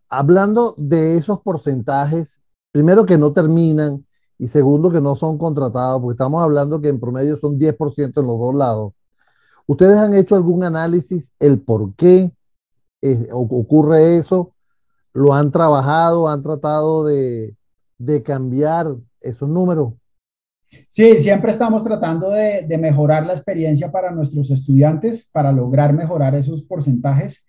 Hablando 0.10 0.73
de 0.78 1.17
esos 1.17 1.39
porcentajes, 1.41 2.39
primero 2.71 3.06
que 3.06 3.17
no 3.17 3.32
terminan 3.32 4.07
y 4.39 4.47
segundo 4.47 4.91
que 4.91 5.02
no 5.02 5.15
son 5.15 5.38
contratados, 5.38 6.02
porque 6.02 6.13
estamos 6.13 6.43
hablando 6.43 6.82
que 6.82 6.89
en 6.89 7.00
promedio 7.00 7.38
son 7.38 7.58
10% 7.58 8.21
en 8.21 8.28
los 8.28 8.39
dos 8.39 8.56
lados. 8.56 8.93
¿Ustedes 9.65 9.97
han 9.97 10.13
hecho 10.13 10.36
algún 10.36 10.63
análisis 10.63 11.34
el 11.39 11.60
por 11.60 11.95
qué 11.95 12.32
eh, 13.02 13.28
ocurre 13.32 14.17
eso? 14.17 14.54
¿Lo 15.13 15.34
han 15.34 15.52
trabajado? 15.52 16.30
¿Han 16.30 16.41
tratado 16.41 17.06
de, 17.06 17.56
de 17.97 18.23
cambiar 18.23 18.88
esos 19.21 19.50
números? 19.50 19.93
Sí, 20.89 21.19
siempre 21.19 21.52
estamos 21.52 21.84
tratando 21.84 22.32
de, 22.32 22.65
mejorar 22.78 23.26
la 23.26 23.34
experiencia 23.34 23.91
para 23.91 24.12
nuestros 24.12 24.52
estudiantes, 24.52 25.28
para 25.32 25.52
lograr 25.52 25.93
mejorar 25.93 26.36
esos 26.36 26.62
porcentajes. 26.63 27.45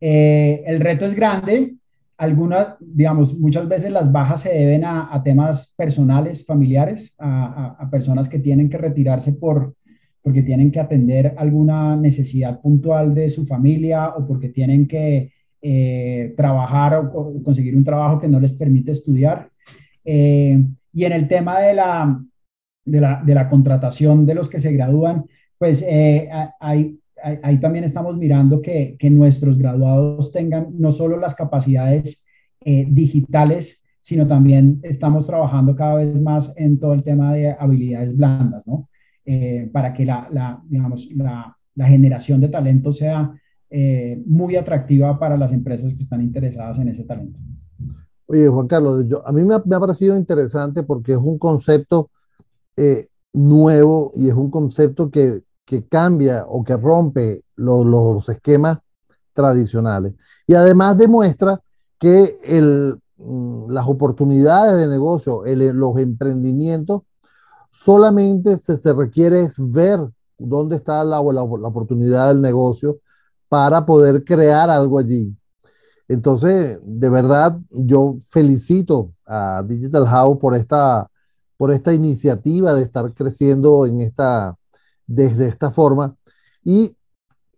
Eh, 0.00 0.62
el 0.66 0.80
reto 0.80 1.04
es 1.04 1.14
grande. 1.14 1.76
Algunas, 2.16 2.76
digamos, 2.80 3.36
muchas 3.38 3.68
veces 3.68 3.90
las 3.90 4.12
bajas 4.12 4.42
se 4.42 4.50
deben 4.50 4.84
a, 4.84 5.20
temas 5.24 5.74
personales, 5.76 6.46
familiares, 6.46 7.14
a, 7.18 7.88
personas 7.90 8.28
que 8.28 8.38
tienen 8.38 8.70
que 8.70 8.78
retirarse 8.78 9.32
por, 9.32 9.74
porque 10.22 10.42
tienen 10.42 10.70
que 10.70 10.80
atender 10.80 11.34
alguna 11.36 11.96
necesidad 11.96 12.60
puntual 12.60 13.14
de 13.14 13.28
su 13.28 13.44
familia 13.46 14.10
o 14.10 14.26
porque 14.26 14.48
tienen 14.48 14.86
que 14.86 15.32
eh, 15.60 16.34
trabajar 16.36 16.94
o, 16.94 17.42
conseguir 17.42 17.74
un 17.74 17.84
trabajo 17.84 18.20
que 18.20 18.28
no 18.28 18.38
les 18.38 18.52
permite 18.52 18.92
estudiar. 18.92 19.50
Eh, 20.04 20.62
y 20.92 21.04
en 21.04 21.12
el 21.12 21.26
tema 21.26 21.58
de 21.60 21.74
la, 21.74 22.24
de 22.84 23.34
la, 23.34 23.48
contratación 23.48 24.24
de 24.26 24.34
los 24.34 24.48
que 24.48 24.60
se 24.60 24.72
gradúan, 24.72 25.24
pues 25.58 25.84
eh, 25.88 26.28
ahí, 27.42 27.58
también 27.58 27.84
estamos 27.84 28.16
mirando 28.16 28.60
que, 28.60 28.96
nuestros 29.10 29.58
graduados 29.58 30.30
tengan 30.30 30.68
no 30.78 30.92
solo 30.92 31.18
las 31.18 31.34
capacidades 31.34 32.24
eh, 32.64 32.86
digitales, 32.88 33.82
sino 34.00 34.26
también 34.26 34.80
estamos 34.82 35.26
trabajando 35.26 35.74
cada 35.74 35.96
vez 35.96 36.20
más 36.20 36.52
en 36.56 36.78
todo 36.78 36.92
el 36.92 37.02
tema 37.02 37.32
de 37.32 37.56
habilidades 37.58 38.16
blandas, 38.16 38.62
¿no? 38.66 38.88
Eh, 39.24 39.70
para 39.72 39.94
que 39.94 40.04
la, 40.04 40.62
digamos, 40.68 41.08
la, 41.14 41.56
generación 41.76 42.40
de 42.40 42.48
talento 42.48 42.92
sea 42.92 43.32
muy 44.26 44.54
atractiva 44.54 45.18
para 45.18 45.36
las 45.36 45.50
empresas 45.50 45.92
que 45.92 46.04
están 46.04 46.20
interesadas 46.20 46.78
en 46.78 46.88
ese 46.88 47.02
talento. 47.02 47.40
Oye, 48.26 48.48
Juan 48.48 48.68
Carlos, 48.68 49.04
a 49.24 49.32
mí 49.32 49.42
me 49.42 49.54
me 49.64 49.76
ha 49.76 49.80
parecido 49.80 50.16
interesante 50.16 50.82
porque 50.82 51.12
es 51.12 51.18
un 51.18 51.38
concepto 51.38 52.10
eh, 52.76 53.06
nuevo 53.32 54.12
y 54.16 54.28
es 54.28 54.34
un 54.34 54.50
concepto 54.50 55.10
que, 55.10 55.42
cambia 55.88 56.44
o 56.46 56.62
que 56.64 56.76
rompe 56.76 57.44
los 57.56 58.28
esquemas 58.28 58.78
tradicionales. 59.32 60.14
Y 60.46 60.54
además 60.54 60.96
demuestra 60.96 61.60
que 61.98 62.36
el, 62.44 62.96
mm, 63.16 63.70
las 63.70 63.86
oportunidades 63.86 64.76
de 64.76 64.86
negocio, 64.86 65.42
los 65.44 65.98
emprendimientos, 65.98 67.02
solamente 67.72 68.56
se, 68.58 68.76
se, 68.76 68.92
requiere 68.92 69.42
es 69.42 69.56
ver 69.58 70.00
dónde 70.38 70.76
está 70.76 71.02
la, 71.02 71.22
la, 71.22 71.32
la 71.32 71.68
oportunidad 71.68 72.28
del 72.28 72.40
negocio 72.40 72.98
para 73.48 73.84
poder 73.84 74.24
crear 74.24 74.70
algo 74.70 74.98
allí. 74.98 75.36
Entonces, 76.08 76.78
de 76.82 77.08
verdad, 77.08 77.58
yo 77.70 78.18
felicito 78.28 79.12
a 79.26 79.64
Digital 79.66 80.06
House 80.06 80.38
por 80.38 80.54
esta 80.54 81.10
por 81.56 81.72
esta 81.72 81.94
iniciativa 81.94 82.74
de 82.74 82.82
estar 82.82 83.12
creciendo 83.14 83.86
en 83.86 84.00
esta, 84.00 84.56
desde 85.06 85.48
esta 85.48 85.70
forma. 85.70 86.16
Y 86.64 86.96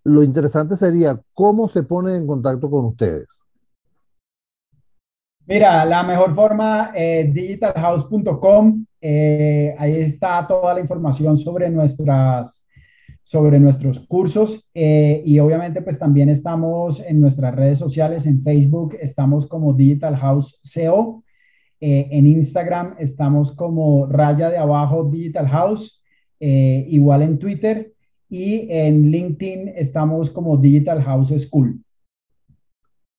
lo 0.05 0.23
interesante 0.23 0.77
sería 0.77 1.21
cómo 1.35 1.69
se 1.69 1.83
pone 1.83 2.17
en 2.17 2.27
contacto 2.27 2.71
con 2.71 2.87
ustedes. 2.87 3.43
Mira, 5.47 5.85
la 5.85 6.03
mejor 6.03 6.35
forma, 6.35 6.91
eh, 6.95 7.31
digitalhouse.com, 7.33 8.85
eh, 9.01 9.75
ahí 9.79 9.97
está 9.97 10.45
toda 10.47 10.75
la 10.75 10.81
información 10.81 11.37
sobre, 11.37 11.71
nuestras, 11.71 12.65
sobre 13.23 13.61
nuestros 13.61 14.01
cursos 14.01 14.69
eh, 14.75 15.23
y 15.25 15.39
obviamente 15.39 15.83
pues 15.83 15.99
también 16.01 16.29
estamos 16.29 16.99
en 16.99 17.21
nuestras 17.21 17.55
redes 17.55 17.79
sociales, 17.79 18.27
en 18.27 18.43
Facebook 18.43 18.97
estamos 19.01 19.47
como 19.47 19.73
Digital 19.73 20.17
House 20.17 20.61
CO 20.75 21.23
eh, 21.79 22.09
en 22.11 22.27
Instagram 22.27 22.95
estamos 22.99 23.53
como 23.53 24.07
raya 24.07 24.49
de 24.49 24.57
abajo 24.57 25.05
Digital 25.05 25.47
House, 25.49 26.03
eh, 26.41 26.87
igual 26.89 27.23
en 27.23 27.39
Twitter 27.39 27.93
y 28.29 28.67
en 28.71 29.11
LinkedIn 29.11 29.69
estamos 29.77 30.31
como 30.31 30.57
Digital 30.57 31.03
House 31.03 31.33
School. 31.39 31.83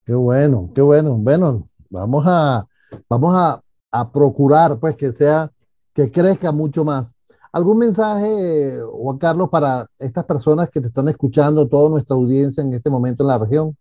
Qué 0.05 0.13
bueno, 0.13 0.71
qué 0.73 0.81
bueno. 0.81 1.15
Bueno, 1.15 1.69
vamos 1.89 2.23
a, 2.27 2.65
vamos 3.09 3.35
a, 3.35 3.61
a 3.91 4.11
procurar 4.11 4.79
pues 4.79 4.95
que 4.95 5.11
sea, 5.11 5.51
que 5.93 6.11
crezca 6.11 6.51
mucho 6.51 6.85
más. 6.85 7.13
¿Algún 7.51 7.79
mensaje, 7.79 8.79
Juan 8.91 9.17
Carlos, 9.17 9.49
para 9.49 9.87
estas 9.97 10.25
personas 10.25 10.69
que 10.69 10.79
te 10.79 10.87
están 10.87 11.07
escuchando, 11.07 11.67
toda 11.67 11.89
nuestra 11.89 12.15
audiencia 12.15 12.61
en 12.61 12.73
este 12.73 12.89
momento 12.89 13.23
en 13.23 13.27
la 13.27 13.39
región? 13.39 13.75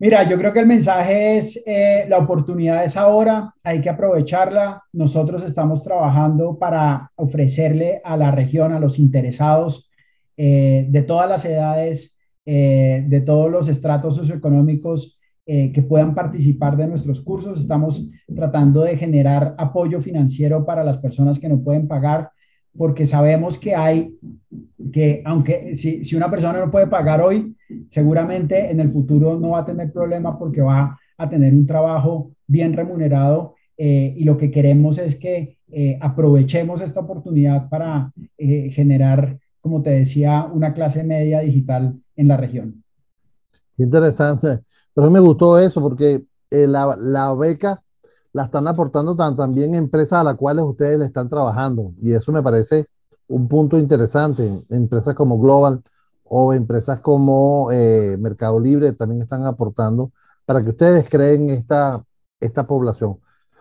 Mira, 0.00 0.22
yo 0.28 0.38
creo 0.38 0.52
que 0.52 0.60
el 0.60 0.66
mensaje 0.66 1.38
es, 1.38 1.60
eh, 1.66 2.06
la 2.08 2.18
oportunidad 2.18 2.84
es 2.84 2.96
ahora, 2.96 3.52
hay 3.64 3.80
que 3.80 3.90
aprovecharla. 3.90 4.84
Nosotros 4.92 5.42
estamos 5.42 5.82
trabajando 5.82 6.56
para 6.56 7.10
ofrecerle 7.16 8.00
a 8.04 8.16
la 8.16 8.30
región, 8.30 8.72
a 8.72 8.78
los 8.78 9.00
interesados 9.00 9.90
eh, 10.36 10.86
de 10.88 11.02
todas 11.02 11.28
las 11.28 11.44
edades, 11.44 12.16
eh, 12.46 13.04
de 13.08 13.20
todos 13.22 13.50
los 13.50 13.68
estratos 13.68 14.14
socioeconómicos 14.16 15.16
que 15.50 15.80
puedan 15.80 16.14
participar 16.14 16.76
de 16.76 16.86
nuestros 16.86 17.22
cursos. 17.22 17.58
Estamos 17.58 18.06
tratando 18.36 18.82
de 18.82 18.98
generar 18.98 19.54
apoyo 19.56 19.98
financiero 19.98 20.66
para 20.66 20.84
las 20.84 20.98
personas 20.98 21.38
que 21.38 21.48
no 21.48 21.62
pueden 21.62 21.88
pagar 21.88 22.30
porque 22.76 23.06
sabemos 23.06 23.58
que 23.58 23.74
hay, 23.74 24.16
que 24.92 25.22
aunque 25.24 25.74
si, 25.74 26.04
si, 26.04 26.16
una 26.16 26.30
persona 26.30 26.58
no 26.60 26.70
puede 26.70 26.86
pagar 26.86 27.20
hoy, 27.20 27.56
seguramente 27.90 28.70
en 28.70 28.80
el 28.80 28.92
futuro 28.92 29.38
no 29.38 29.50
va 29.50 29.60
a 29.60 29.66
tener 29.66 29.92
problema 29.92 30.38
porque 30.38 30.60
va 30.60 30.98
a 31.16 31.28
tener 31.28 31.52
un 31.52 31.66
trabajo 31.66 32.32
bien 32.46 32.72
remunerado 32.72 33.54
eh, 33.76 34.14
y 34.16 34.24
lo 34.24 34.36
que 34.36 34.50
queremos 34.50 34.98
es 34.98 35.16
que 35.16 35.58
eh, 35.70 35.98
aprovechemos 36.00 36.80
esta 36.80 37.00
oportunidad 37.00 37.68
para 37.68 38.12
eh, 38.36 38.70
generar, 38.70 39.38
como 39.60 39.82
te 39.82 39.90
decía, 39.90 40.48
una 40.52 40.74
clase 40.74 41.04
media 41.04 41.40
digital 41.40 41.94
en 42.16 42.28
la 42.28 42.36
región. 42.36 42.82
Interesante, 43.76 44.60
pero 44.92 45.10
me 45.10 45.20
gustó 45.20 45.58
eso 45.60 45.80
porque 45.80 46.24
la, 46.50 46.96
la 46.98 47.32
beca 47.34 47.80
la 48.32 48.44
están 48.44 48.68
aportando 48.68 49.16
también 49.16 49.74
empresas 49.74 50.20
a 50.20 50.24
las 50.24 50.34
cuales 50.34 50.64
ustedes 50.64 50.98
le 50.98 51.06
están 51.06 51.28
trabajando. 51.28 51.92
Y 52.00 52.12
eso 52.12 52.32
me 52.32 52.42
parece 52.42 52.86
un 53.28 53.48
punto 53.48 53.78
interesante. 53.78 54.64
Empresas 54.70 55.14
como 55.14 55.38
Global 55.38 55.82
o 56.24 56.52
empresas 56.52 57.00
como 57.00 57.70
eh, 57.72 58.16
Mercado 58.18 58.60
Libre 58.60 58.92
también 58.92 59.22
están 59.22 59.44
aportando 59.44 60.12
para 60.44 60.62
que 60.62 60.70
ustedes 60.70 61.08
creen 61.08 61.50
esta, 61.50 62.04
esta 62.40 62.66
población. 62.66 63.18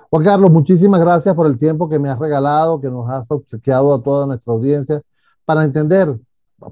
Juan 0.10 0.24
Carlos, 0.24 0.52
muchísimas 0.52 1.02
gracias 1.02 1.36
por 1.36 1.48
el 1.48 1.58
tiempo 1.58 1.90
que 1.90 2.00
me 2.00 2.10
has 2.10 2.20
regalado, 2.20 2.80
que 2.80 2.90
nos 2.90 3.10
has 3.10 3.30
obsequiado 3.30 3.94
a 3.94 4.02
toda 4.02 4.26
nuestra 4.26 4.54
audiencia 4.54 5.02
para 5.44 5.64
entender 5.64 6.18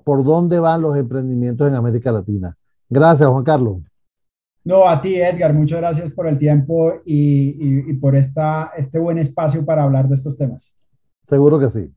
por 0.04 0.24
dónde 0.24 0.60
van 0.60 0.82
los 0.82 0.96
emprendimientos 0.98 1.68
en 1.68 1.76
América 1.76 2.12
Latina. 2.12 2.58
Gracias, 2.90 3.30
Juan 3.30 3.44
Carlos. 3.44 3.78
No, 4.66 4.88
a 4.88 5.00
ti, 5.00 5.16
Edgar, 5.16 5.54
muchas 5.54 5.80
gracias 5.80 6.12
por 6.12 6.28
el 6.28 6.40
tiempo 6.40 7.02
y, 7.06 7.94
por 7.94 8.16
esta, 8.16 8.72
este 8.76 8.98
buen 8.98 9.20
espacio 9.20 9.64
para 9.64 9.84
hablar 9.84 10.10
de 10.10 10.16
estos 10.16 10.36
temas. 10.36 10.74
Seguro 11.24 11.60
que 11.60 11.70
sí. 11.70 11.94